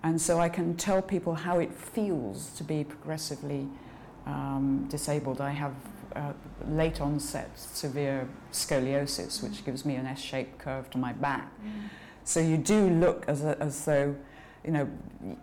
And 0.03 0.21
so 0.21 0.39
I 0.39 0.49
can 0.49 0.77
tell 0.77 1.03
people 1.03 1.35
how 1.35 1.59
it 1.59 1.73
feels 1.73 2.51
to 2.51 2.65
be 2.65 2.85
progressively 2.85 3.67
um, 4.27 4.87
disabled. 4.89 5.41
I 5.41 5.51
have 5.51 5.75
uh, 6.15 6.33
late 6.69 7.01
onset 7.01 7.51
severe 7.59 8.29
scoliosis, 8.53 9.43
which 9.43 9.65
gives 9.65 9.85
me 9.85 9.97
an 9.97 10.07
S 10.07 10.21
shaped 10.21 10.59
curve 10.59 10.89
to 10.91 10.99
my 10.99 11.13
back. 11.13 11.51
So 12.25 12.41
you 12.41 12.57
do 12.57 12.89
look 12.91 13.25
as, 13.29 13.45
a, 13.45 13.61
as 13.61 13.85
though, 13.85 14.15
you 14.65 14.71
know, 14.71 14.89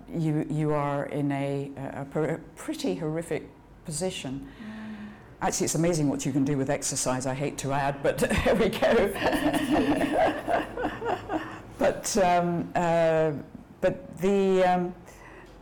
you, 0.10 0.46
you 0.50 0.74
are 0.74 1.06
in 1.06 1.32
a, 1.32 1.72
a, 1.94 2.06
per- 2.06 2.42
pretty 2.56 2.96
horrific 2.96 3.50
position. 3.86 4.48
Actually, 5.44 5.66
it's 5.66 5.76
amazing 5.76 6.08
what 6.08 6.26
you 6.26 6.32
can 6.32 6.46
do 6.46 6.58
with 6.58 6.70
exercise, 6.70 7.26
I 7.26 7.34
hate 7.34 7.58
to 7.58 7.74
add, 7.74 8.02
but 8.02 8.32
here 8.44 8.56
we 8.56 8.70
go. 8.70 9.10
but, 11.78 12.18
um, 12.18 12.72
uh, 12.74 13.34
but 13.82 14.18
the, 14.20 14.64
um, 14.64 14.96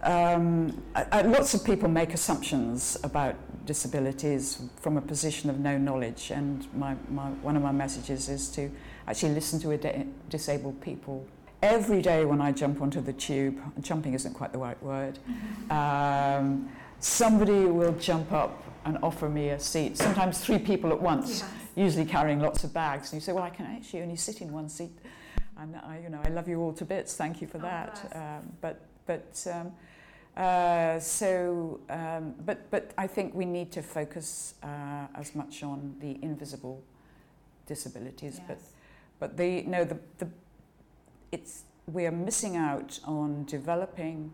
um, 0.04 0.84
I, 0.94 1.06
I, 1.12 1.22
lots 1.24 1.56
of 1.56 1.66
people 1.66 1.90
make 1.90 2.14
assumptions 2.14 2.96
about 3.04 3.36
disabilities 3.66 4.62
from 4.80 4.98
a 4.98 5.02
position 5.02 5.50
of 5.50 5.60
no 5.60 5.80
knowledge, 5.80 6.30
and 6.30 6.68
my, 6.76 6.96
my, 7.10 7.32
one 7.42 7.58
of 7.58 7.64
my 7.64 7.72
messages 7.72 8.30
is 8.30 8.50
to 8.50 8.70
actually 9.08 9.34
listen 9.34 9.60
to 9.62 9.72
a 9.72 9.78
di- 9.78 10.06
disabled 10.30 10.80
people. 10.80 11.26
Every 11.64 12.04
day 12.04 12.24
when 12.24 12.40
I 12.40 12.52
jump 12.52 12.84
onto 12.84 13.02
the 13.02 13.14
tube, 13.14 13.60
jumping 13.82 14.14
isn't 14.14 14.36
quite 14.36 14.54
the 14.54 14.60
right 14.60 14.82
word, 14.84 15.18
um, 15.72 16.70
somebody 17.02 17.66
will 17.66 17.94
jump 17.94 18.32
up 18.32 18.64
and 18.86 18.98
offer 19.04 19.28
me 19.28 19.50
a 19.50 19.60
seat, 19.60 19.98
sometimes 19.98 20.40
three 20.40 20.60
people 20.60 20.92
at 20.92 21.02
once, 21.02 21.44
usually 21.76 22.06
carrying 22.06 22.40
lots 22.40 22.64
of 22.64 22.74
bags. 22.74 23.12
And 23.12 23.22
you 23.22 23.26
say, 23.26 23.34
well, 23.34 23.44
I 23.44 23.50
can 23.50 23.66
actually 23.66 24.02
only 24.02 24.16
sit 24.16 24.42
in 24.42 24.52
one 24.52 24.70
seat. 24.70 24.98
And 25.58 25.76
I, 25.76 26.00
you 26.04 26.10
know, 26.10 26.20
I 26.24 26.30
love 26.30 26.48
you 26.48 26.60
all 26.60 26.74
to 26.74 26.86
bits. 26.86 27.16
Thank 27.16 27.42
you 27.42 27.48
for 27.48 27.58
Oh, 27.58 27.62
that. 27.62 28.12
Um, 28.16 28.54
but, 28.62 28.82
but, 29.06 29.48
um, 29.52 29.72
uh, 30.36 31.00
so, 31.00 31.80
um, 31.90 32.34
but, 32.46 32.72
but 32.72 32.92
I 32.98 33.06
think 33.06 33.36
we 33.36 33.46
need 33.46 33.72
to 33.74 33.82
focus 33.82 34.56
uh, 34.64 35.08
as 35.14 35.36
much 35.36 35.62
on 35.62 35.96
the 36.00 36.18
invisible 36.24 36.82
disabilities. 37.68 38.40
But, 38.48 38.60
but 39.20 39.38
the, 39.38 39.64
no, 39.64 39.84
the, 39.84 40.00
the, 40.20 40.30
it's, 41.32 41.64
we 41.86 42.06
are 42.06 42.12
missing 42.12 42.58
out 42.58 43.00
on 43.06 43.46
developing 43.46 44.32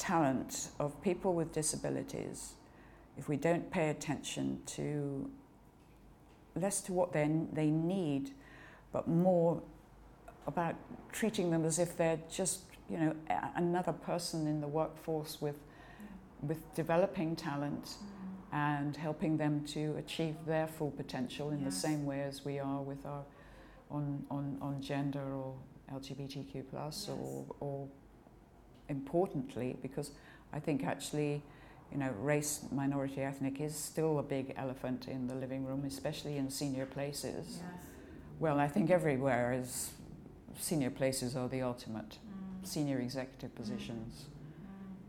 talent 0.00 0.70
of 0.80 1.00
people 1.02 1.34
with 1.34 1.52
disabilities 1.52 2.54
if 3.16 3.28
we 3.28 3.36
don't 3.36 3.70
pay 3.70 3.90
attention 3.90 4.60
to 4.64 5.30
less 6.56 6.80
to 6.80 6.92
what 6.92 7.12
they, 7.12 7.30
they 7.52 7.66
need, 7.70 8.30
but 8.92 9.06
more 9.06 9.62
about 10.46 10.74
treating 11.12 11.50
them 11.50 11.64
as 11.64 11.78
if 11.78 11.96
they're 11.96 12.18
just, 12.32 12.62
you 12.88 12.96
know, 12.98 13.14
another 13.56 13.92
person 13.92 14.46
in 14.46 14.60
the 14.60 14.66
workforce 14.66 15.40
with, 15.40 15.56
with 16.40 16.74
developing 16.74 17.36
talent 17.36 17.84
mm. 17.84 18.56
and 18.56 18.96
helping 18.96 19.36
them 19.36 19.64
to 19.66 19.94
achieve 19.98 20.34
their 20.46 20.66
full 20.66 20.90
potential 20.90 21.50
in 21.50 21.62
the 21.62 21.70
same 21.70 22.06
way 22.06 22.22
as 22.22 22.42
we 22.44 22.58
are 22.58 22.80
with 22.80 23.04
our 23.04 23.22
on, 23.90 24.24
on, 24.30 24.56
on 24.62 24.80
gender 24.80 25.20
or 25.20 25.54
LGBTQ 25.92 26.64
plus 26.70 27.06
Yes. 27.08 27.18
or, 27.18 27.46
or 27.60 27.88
importantly 28.90 29.76
because 29.82 30.10
I 30.52 30.60
think 30.60 30.84
actually 30.84 31.42
you 31.92 31.98
know 31.98 32.10
race 32.20 32.60
minority 32.72 33.22
ethnic 33.22 33.60
is 33.60 33.74
still 33.74 34.18
a 34.18 34.22
big 34.22 34.54
elephant 34.56 35.08
in 35.08 35.26
the 35.28 35.34
living 35.34 35.64
room 35.64 35.84
especially 35.86 36.36
in 36.36 36.50
senior 36.50 36.86
places. 36.86 37.60
Well 38.38 38.58
I 38.58 38.68
think 38.68 38.90
everywhere 38.90 39.52
is 39.52 39.90
senior 40.58 40.90
places 40.90 41.36
are 41.36 41.48
the 41.48 41.62
ultimate 41.62 42.18
senior 42.62 42.98
executive 42.98 43.54
positions 43.54 44.26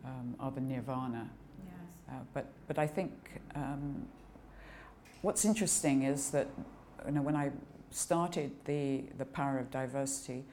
um, 0.05 0.35
are 0.39 0.51
the 0.51 0.61
nirvana. 0.61 1.29
Uh, 2.09 2.13
but 2.33 2.45
but 2.67 2.77
I 2.79 2.87
think 2.87 3.11
um, 3.55 4.05
what's 5.21 5.45
interesting 5.45 6.03
is 6.03 6.31
that 6.31 6.47
you 7.05 7.11
know 7.11 7.21
when 7.21 7.35
I 7.35 7.51
started 7.91 8.51
the 8.65 9.03
the 9.17 9.25
power 9.25 9.59
of 9.59 9.71
diversity, 9.71 10.43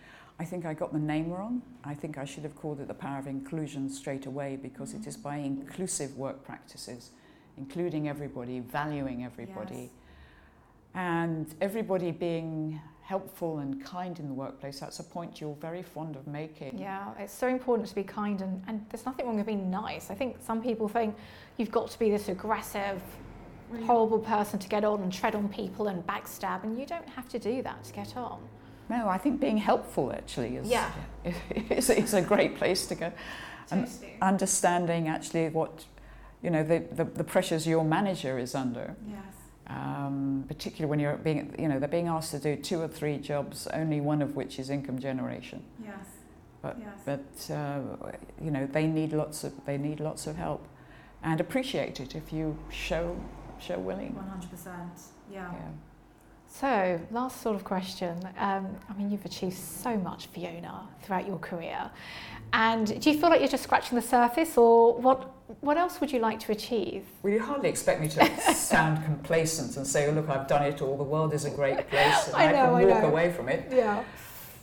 I 0.41 0.45
think 0.45 0.65
I 0.65 0.73
got 0.75 0.93
the 0.93 0.99
name 0.99 1.31
wrong. 1.31 1.63
I 1.85 1.95
think 1.95 2.17
I 2.17 2.25
should 2.25 2.45
have 2.45 2.55
called 2.55 2.81
it 2.81 2.89
the 2.89 2.95
power 2.95 3.19
of 3.19 3.27
inclusion 3.27 3.91
straight 3.91 4.27
away 4.27 4.57
because 4.57 4.95
it 4.95 5.03
mm. 5.03 5.09
is 5.09 5.17
by 5.17 5.37
inclusive 5.37 6.17
work 6.17 6.45
practices, 6.45 7.11
including 7.57 8.09
everybody, 8.09 8.61
valuing 8.61 9.25
everybody, 9.25 9.75
Yes. 9.75 9.91
and 10.95 11.55
everybody 11.61 12.13
being 12.13 12.81
helpful 13.03 13.59
and 13.59 13.83
kind 13.83 14.21
in 14.21 14.29
the 14.29 14.35
workplace. 14.35 14.79
That's 14.81 15.01
a 15.01 15.05
point 15.05 15.41
you're 15.41 15.57
very 15.57 15.83
fond 15.83 16.15
of 16.15 16.27
making. 16.27 16.79
Yeah, 16.79 17.11
it's 17.19 17.33
so 17.33 17.49
important 17.49 17.89
to 17.89 17.95
be 17.95 18.05
kind 18.05 18.43
and, 18.43 18.63
and 18.69 18.85
there's 18.91 19.07
nothing 19.07 19.27
wrong 19.27 19.39
with 19.39 19.47
being 19.47 19.71
nice. 19.71 20.11
I 20.11 20.15
think 20.15 20.37
some 20.41 20.63
people 20.63 20.89
think 20.89 21.17
you've 21.57 21.71
got 21.71 21.91
to 21.91 21.99
be 21.99 22.11
this 22.11 22.29
aggressive, 22.29 23.01
mm. 23.73 23.87
horrible 23.87 24.19
person 24.19 24.59
to 24.61 24.69
get 24.69 24.85
on 24.85 25.03
and 25.03 25.13
tread 25.13 25.35
on 25.35 25.49
people 25.49 25.89
and 25.89 26.07
backstab, 26.07 26.63
and 26.63 26.79
you 26.79 26.87
don't 26.87 27.09
have 27.09 27.29
to 27.31 27.39
do 27.39 27.63
that 27.63 27.83
to 27.85 27.93
get 27.93 28.17
on. 28.17 28.41
No, 28.89 29.09
I 29.09 29.19
think 29.19 29.41
being 29.41 29.59
helpful 29.59 30.13
actually 30.13 30.57
is, 30.57 30.69
Yeah. 30.69 30.91
is, 31.71 31.91
is 31.91 32.15
a 32.15 32.23
great 32.23 32.57
place 32.57 32.87
to 32.87 32.95
go. 32.95 33.13
And 33.71 33.89
understanding 34.23 35.09
actually 35.09 35.49
what, 35.51 35.85
you 36.43 36.51
know, 36.51 36.63
the, 36.63 36.79
the, 36.93 37.05
the 37.05 37.25
pressures 37.25 37.67
your 37.67 37.85
manager 37.85 38.39
is 38.39 38.55
under. 38.55 38.97
Yes. 39.07 39.19
um, 39.67 40.45
particularly 40.49 40.89
when 40.89 40.99
you're 41.01 41.17
being, 41.19 41.55
you 41.59 41.69
know, 41.69 41.79
they're 41.79 41.89
being 41.89 42.09
asked 42.09 42.31
to 42.31 42.39
do 42.39 42.57
two 42.57 42.81
or 42.81 42.89
three 42.89 43.19
jobs, 43.19 43.67
only 43.75 44.01
one 44.01 44.23
of 44.23 44.35
which 44.37 44.59
is 44.59 44.71
income 44.71 44.99
generation. 44.99 45.63
Yes. 45.85 46.07
But- 46.63 46.77
yes. 46.81 46.99
But 47.05 47.55
uh, 47.55 47.81
you 48.43 48.51
know, 48.51 48.67
they 48.67 48.87
need 48.87 49.13
lots 49.13 49.45
of 49.45 49.53
they 49.67 49.77
need 49.79 50.01
lots 50.01 50.27
of 50.27 50.37
help, 50.37 50.67
and 51.23 51.41
appreciate 51.41 52.01
it 52.01 52.15
if 52.15 52.33
you 52.33 52.57
show 52.71 53.17
show 53.61 53.79
willing. 53.79 54.15
100%. 54.15 54.67
Yeah. 55.31 55.53
Yeah. 55.53 55.59
So, 56.51 56.99
last 57.11 57.43
sort 57.43 57.55
of 57.57 57.63
question. 57.65 58.19
Um, 58.39 58.75
I 58.89 58.95
mean, 58.97 59.11
you've 59.11 59.25
achieved 59.25 59.57
so 59.57 59.97
much, 59.97 60.27
Fiona, 60.29 60.89
throughout 61.03 61.27
your 61.27 61.39
career. 61.39 61.91
And 62.53 63.01
do 63.01 63.11
you 63.11 63.19
feel 63.19 63.29
like 63.29 63.41
you're 63.41 63.51
just 63.51 63.63
scratching 63.65 63.97
the 63.97 64.03
surface, 64.03 64.57
or 64.57 64.95
what, 64.95 65.31
what 65.61 65.77
else 65.77 66.01
would 66.01 66.11
you 66.11 66.19
like 66.21 66.41
to 66.41 66.53
achieve? 66.53 67.05
Well, 67.23 67.33
you 67.35 67.41
hardly 67.41 67.69
expect 67.69 68.01
me 68.01 68.09
to 68.09 68.41
sound 68.55 69.05
complacent 69.05 69.77
and 69.77 69.87
say, 69.87 70.09
oh, 70.09 70.13
"Look, 70.13 70.29
I've 70.31 70.49
done 70.49 70.63
it 70.65 70.81
all. 70.81 70.97
The 70.97 71.05
world 71.05 71.35
is 71.35 71.45
a 71.45 71.51
great 71.51 71.89
place, 71.91 72.27
and 72.29 72.37
I 72.37 72.47
I, 72.47 72.53
know, 72.53 72.75
I 72.75 72.81
can 72.81 72.91
walk 72.91 73.03
know. 73.03 73.09
away 73.11 73.31
from 73.33 73.49
it." 73.51 73.71
Yeah. 73.71 74.03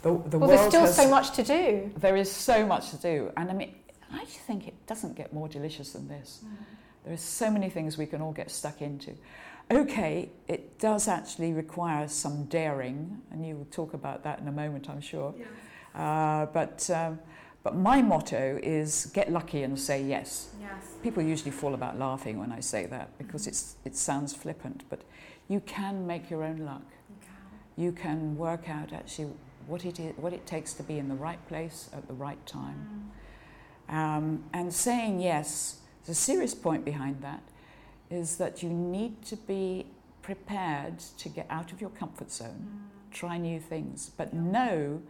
The, 0.01 0.09
the 0.09 0.37
Well, 0.39 0.49
world 0.49 0.49
there's 0.49 0.67
still 0.67 0.81
has, 0.81 0.95
so 0.95 1.07
much 1.09 1.31
to 1.35 1.43
do. 1.43 1.91
There 1.97 2.15
is 2.15 2.31
so 2.31 2.65
much 2.65 2.89
to 2.89 2.97
do, 2.97 3.31
and 3.37 3.49
I 3.49 3.53
mean, 3.53 3.73
I 4.11 4.19
just 4.25 4.39
think 4.41 4.67
it 4.67 4.73
doesn't 4.87 5.15
get 5.15 5.31
more 5.31 5.47
delicious 5.47 5.93
than 5.93 6.07
this. 6.07 6.43
There 7.03 7.13
are 7.13 7.17
so 7.17 7.51
many 7.51 7.69
things 7.69 7.97
we 7.97 8.07
can 8.07 8.21
all 8.21 8.33
get 8.33 8.49
stuck 8.49 8.81
into. 8.81 9.13
Okay, 9.71 10.29
it 10.47 10.77
does 10.77 11.07
actually 11.07 11.51
require 11.51 12.07
some 12.07 12.45
daring, 12.45 13.21
and 13.31 13.45
you 13.45 13.55
will 13.55 13.67
talk 13.71 13.93
about 13.93 14.23
that 14.23 14.39
in 14.39 14.47
a 14.47 14.51
moment, 14.51 14.89
I'm 14.89 15.01
sure. 15.01 15.33
Uh, 15.95 16.45
but, 16.47 16.87
um, 16.91 17.19
but 17.63 17.75
my 17.75 18.01
motto 18.01 18.59
is 18.61 19.07
get 19.07 19.31
lucky 19.31 19.63
and 19.63 19.79
say 19.79 20.03
yes. 20.03 20.49
Yes. 20.61 20.93
People 21.01 21.23
usually 21.23 21.51
fall 21.51 21.73
about 21.73 21.97
laughing 21.97 22.37
when 22.37 22.51
I 22.51 22.59
say 22.59 22.85
that 22.87 23.17
because 23.17 23.47
it's, 23.47 23.75
it 23.85 23.95
sounds 23.95 24.35
flippant, 24.35 24.83
but 24.89 25.01
you 25.47 25.61
can 25.61 26.05
make 26.05 26.29
your 26.29 26.43
own 26.43 26.57
luck. 26.59 26.83
You 27.09 27.15
can. 27.21 27.83
You 27.83 27.91
can 27.91 28.37
work 28.37 28.69
out 28.69 28.93
actually 28.93 29.29
what 29.67 29.83
it, 29.83 29.99
is, 29.99 30.13
what 30.17 30.33
it 30.33 30.45
takes 30.45 30.73
to 30.73 30.83
be 30.83 30.99
in 30.99 31.09
the 31.09 31.15
right 31.15 31.43
place 31.47 31.89
at 31.93 32.07
the 32.07 32.13
right 32.13 32.43
time. 32.45 33.11
Um, 33.89 34.43
and 34.53 34.71
saying 34.71 35.21
yes, 35.21 35.79
there's 36.05 36.17
a 36.17 36.21
serious 36.21 36.53
point 36.53 36.85
behind 36.85 37.21
that, 37.21 37.41
is 38.09 38.37
that 38.37 38.61
you 38.63 38.69
need 38.69 39.21
to 39.25 39.35
be 39.35 39.85
prepared 40.21 40.99
to 41.17 41.29
get 41.29 41.45
out 41.49 41.71
of 41.71 41.81
your 41.81 41.89
comfort 41.91 42.31
zone, 42.31 42.81
try 43.11 43.37
new 43.37 43.59
things, 43.59 44.09
but 44.17 44.33
know 44.33 45.01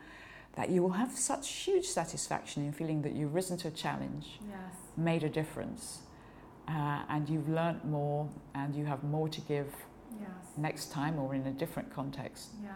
that 0.56 0.70
you 0.70 0.82
will 0.82 0.92
have 0.92 1.12
such 1.12 1.50
huge 1.50 1.86
satisfaction 1.86 2.66
in 2.66 2.72
feeling 2.72 3.02
that 3.02 3.14
you've 3.14 3.34
risen 3.36 3.58
to 3.58 3.68
a 3.68 3.72
challenge, 3.72 4.40
Yes. 4.50 4.76
made 4.98 5.24
a 5.24 5.30
difference, 5.30 6.00
uh, 6.68 7.04
and 7.10 7.30
you've 7.30 7.50
learnt 7.50 7.86
more 7.86 8.30
and 8.54 8.74
you 8.76 8.86
have 8.86 9.04
more 9.04 9.28
to 9.30 9.42
give 9.42 9.74
Yes. 10.20 10.30
next 10.58 10.92
time 10.92 11.20
or 11.20 11.36
in 11.36 11.46
a 11.48 11.52
different 11.52 11.90
context. 11.94 12.52
Yes. 12.64 12.74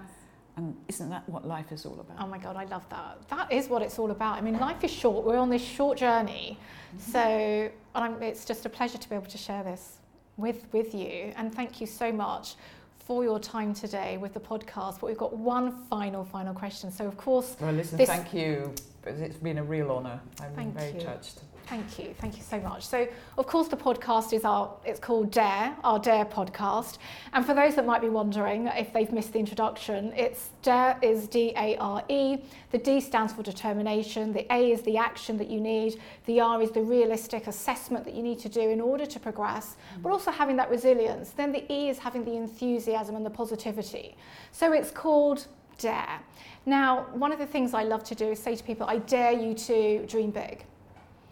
And 0.58 0.76
isn't 0.90 1.10
that 1.10 1.28
what 1.30 1.48
life 1.48 1.72
is 1.72 1.86
all 1.86 1.98
about? 2.02 2.18
Oh 2.20 2.28
my 2.28 2.38
God, 2.38 2.58
I 2.58 2.66
love 2.66 2.88
that. 2.90 3.28
That 3.30 3.50
is 3.52 3.70
what 3.70 3.82
it's 3.82 3.98
all 3.98 4.12
about. 4.12 4.38
I 4.38 4.42
mean, 4.42 4.60
life 4.60 4.84
is 4.84 4.92
short. 4.92 5.26
We're 5.26 5.38
on 5.38 5.50
this 5.50 5.62
short 5.62 5.98
journey. 5.98 6.58
So 6.98 7.70
I'm, 7.96 8.22
it's 8.22 8.44
just 8.44 8.66
a 8.66 8.70
pleasure 8.70 8.98
to 8.98 9.10
be 9.10 9.16
able 9.16 9.28
to 9.28 9.38
share 9.38 9.64
this 9.64 10.00
with, 10.40 10.66
with 10.72 10.94
you. 10.96 11.34
And 11.36 11.54
thank 11.54 11.82
you 11.82 11.88
so 11.88 12.12
much 12.12 12.56
for 12.98 13.24
your 13.24 13.40
time 13.40 13.74
today 13.74 14.18
with 14.18 14.34
the 14.34 14.40
podcast. 14.40 15.00
But 15.00 15.08
we've 15.08 15.18
got 15.18 15.36
one 15.36 15.84
final, 15.90 16.24
final 16.24 16.54
question. 16.54 16.92
So, 16.92 17.06
of 17.06 17.18
course, 17.18 17.56
Well, 17.60 17.74
listen, 17.74 17.98
thank 18.06 18.34
you. 18.34 18.74
It's 19.06 19.38
been 19.38 19.58
a 19.58 19.64
real 19.64 19.92
honour. 19.92 20.20
I'm 20.58 20.72
very 20.72 20.94
you. 20.94 21.02
touched. 21.02 21.40
Thank 21.70 22.00
you, 22.00 22.16
thank 22.18 22.36
you 22.36 22.42
so 22.42 22.60
much. 22.60 22.88
So, 22.88 23.08
of 23.38 23.46
course, 23.46 23.68
the 23.68 23.78
podcast 23.78 24.34
is 24.34 24.44
our, 24.44 24.74
it's 24.84 25.00
called 25.00 25.30
Dare, 25.30 25.78
our 25.84 26.00
Dare 26.00 26.26
podcast. 26.26 26.98
And 27.32 27.46
for 27.46 27.54
those 27.54 27.76
that 27.76 27.86
might 27.86 28.02
be 28.02 28.10
wondering 28.10 28.66
if 28.66 28.92
they've 28.92 29.12
missed 29.12 29.34
the 29.34 29.40
introduction, 29.40 30.12
it's 30.14 30.50
Dare 30.64 30.98
is 31.04 31.28
D 31.28 31.54
A 31.56 31.78
R 31.78 32.04
E. 32.10 32.38
The 32.72 32.80
D 32.80 33.00
stands 33.00 33.34
for 33.34 33.44
determination, 33.44 34.34
the 34.34 34.52
A 34.52 34.72
is 34.72 34.82
the 34.82 34.98
action 34.98 35.38
that 35.38 35.48
you 35.48 35.62
need, 35.62 36.00
the 36.26 36.40
R 36.40 36.60
is 36.60 36.72
the 36.72 36.82
realistic 36.82 37.46
assessment 37.46 38.04
that 38.06 38.16
you 38.16 38.24
need 38.24 38.40
to 38.40 38.50
do 38.50 38.62
in 38.62 38.82
order 38.82 39.06
to 39.06 39.20
progress, 39.20 39.76
mm-hmm. 39.92 40.02
but 40.02 40.12
also 40.12 40.32
having 40.32 40.56
that 40.56 40.72
resilience. 40.72 41.30
Then 41.30 41.52
the 41.52 41.72
E 41.72 41.90
is 41.90 42.00
having 42.00 42.26
the 42.26 42.36
enthusiasm 42.36 43.16
and 43.16 43.24
the 43.24 43.30
positivity. 43.30 44.18
So, 44.52 44.74
it's 44.74 44.90
called 44.90 45.46
Dare. 45.78 46.20
Now, 46.66 47.06
one 47.14 47.32
of 47.32 47.38
the 47.38 47.46
things 47.46 47.76
I 47.76 47.84
love 47.84 48.04
to 48.06 48.16
do 48.16 48.32
is 48.32 48.40
say 48.40 48.56
to 48.56 48.64
people, 48.64 48.88
I 48.90 48.98
dare 48.98 49.34
you 49.34 49.54
to 49.54 50.08
dream 50.08 50.32
big. 50.32 50.66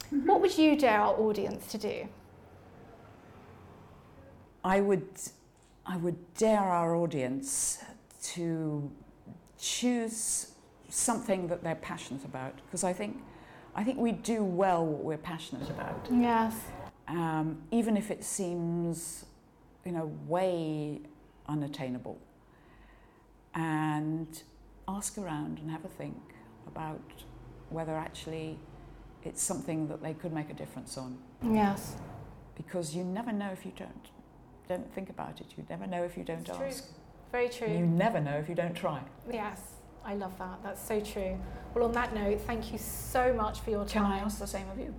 What 0.09 0.41
would 0.41 0.57
you 0.57 0.75
dare 0.77 1.01
our 1.01 1.19
audience 1.19 1.67
to 1.67 1.77
do? 1.77 2.07
I 4.63 4.79
would, 4.81 5.07
I 5.85 5.97
would 5.97 6.33
dare 6.35 6.59
our 6.61 6.95
audience 6.95 7.79
to 8.33 8.91
choose 9.59 10.51
something 10.89 11.47
that 11.47 11.63
they're 11.63 11.75
passionate 11.75 12.23
about 12.25 12.55
because 12.65 12.83
I 12.83 12.93
think, 12.93 13.17
I 13.75 13.83
think 13.83 13.97
we 13.99 14.11
do 14.11 14.43
well 14.43 14.85
what 14.85 15.03
we're 15.03 15.17
passionate 15.17 15.69
about, 15.69 16.07
Yes. 16.11 16.55
um, 17.07 17.57
even 17.71 17.97
if 17.97 18.09
it 18.11 18.23
seems, 18.23 19.25
you 19.85 19.91
know, 19.91 20.11
way 20.27 21.01
unattainable. 21.47 22.17
And 23.53 24.41
ask 24.87 25.17
around 25.17 25.59
and 25.59 25.71
have 25.71 25.83
a 25.83 25.89
think 25.89 26.17
about 26.67 27.01
whether 27.69 27.95
actually 27.95 28.57
it's 29.27 29.41
something 29.43 29.87
that 29.89 30.01
they 30.01 30.13
could 30.13 30.33
make 30.33 30.49
a 30.49 30.53
difference 30.53 30.97
on. 30.97 31.17
Yes. 31.43 31.95
because 32.55 32.95
you 32.95 33.03
never 33.03 33.31
know 33.31 33.49
if 33.57 33.65
you 33.65 33.73
don't 33.83 34.05
don't 34.67 34.89
think 34.95 35.09
about 35.09 35.39
it 35.41 35.47
you 35.55 35.63
never 35.69 35.85
know 35.93 36.03
if 36.03 36.17
you 36.17 36.23
don't 36.23 36.47
It's 36.47 36.57
true. 36.57 36.65
ask 36.67 36.83
Very 37.31 37.49
true. 37.49 37.67
you 37.79 37.85
never 38.03 38.19
know 38.19 38.37
if 38.43 38.47
you 38.49 38.55
don't 38.55 38.75
try 38.75 38.99
Yes. 39.31 39.61
I 40.05 40.13
love 40.15 40.37
that. 40.39 40.57
That's 40.63 40.81
so 40.91 41.01
true. 41.01 41.37
Well, 41.73 41.83
on 41.83 41.91
that 41.91 42.15
note, 42.15 42.39
thank 42.49 42.71
you 42.71 42.77
so 42.77 43.33
much 43.33 43.59
for 43.59 43.71
your 43.71 43.83
can 43.85 44.03
time. 44.03 44.11
i 44.13 44.19
ask 44.19 44.39
the 44.39 44.47
same 44.47 44.69
of 44.69 44.79
you 44.79 44.91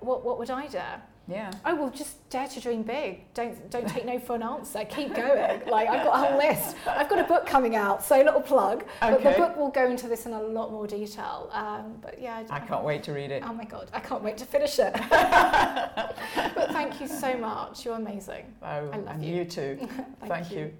What, 0.00 0.24
what 0.24 0.38
would 0.40 0.50
I 0.50 0.66
dare? 0.66 1.00
Yeah 1.30 1.50
Oh 1.64 1.74
well, 1.74 1.90
just 1.90 2.28
dare 2.30 2.48
to 2.48 2.60
dream 2.60 2.82
big. 2.82 3.32
Don't 3.34 3.70
don't 3.70 3.88
take 3.88 4.04
no 4.04 4.18
for 4.18 4.34
an 4.36 4.42
answer. 4.42 4.84
Keep 4.84 5.14
going. 5.14 5.62
Like 5.66 5.88
I've 5.88 6.04
got 6.04 6.14
a 6.14 6.28
whole 6.28 6.38
list. 6.38 6.76
I've 6.86 7.08
got 7.08 7.18
a 7.18 7.24
book 7.24 7.46
coming 7.46 7.76
out, 7.76 8.02
so 8.04 8.16
little 8.18 8.40
plug. 8.40 8.84
But 9.00 9.22
the 9.22 9.30
book 9.30 9.56
will 9.56 9.70
go 9.70 9.88
into 9.90 10.08
this 10.08 10.26
in 10.26 10.32
a 10.32 10.42
lot 10.42 10.70
more 10.70 10.86
detail. 10.86 11.50
Um, 11.52 11.96
but 12.00 12.20
yeah, 12.20 12.42
i 12.50 12.60
can't 12.60 12.84
wait 12.84 13.02
to 13.04 13.12
read 13.12 13.30
it 13.30 13.42
Oh 13.46 13.52
my 13.52 13.64
god, 13.64 13.90
I 13.92 14.00
can't 14.00 14.22
wait 14.22 14.38
to 14.38 14.46
finish 14.46 14.78
it. 14.78 14.92
but 15.10 16.70
thank 16.72 17.00
you 17.00 17.08
so 17.08 17.36
much. 17.36 17.84
You're 17.84 17.96
amazing. 17.96 18.52
oh, 18.62 18.90
I 18.92 18.96
love 18.96 19.22
you. 19.22 19.36
you 19.36 19.44
too 19.44 19.78
Thank, 20.20 20.32
thank 20.32 20.50
you. 20.52 20.72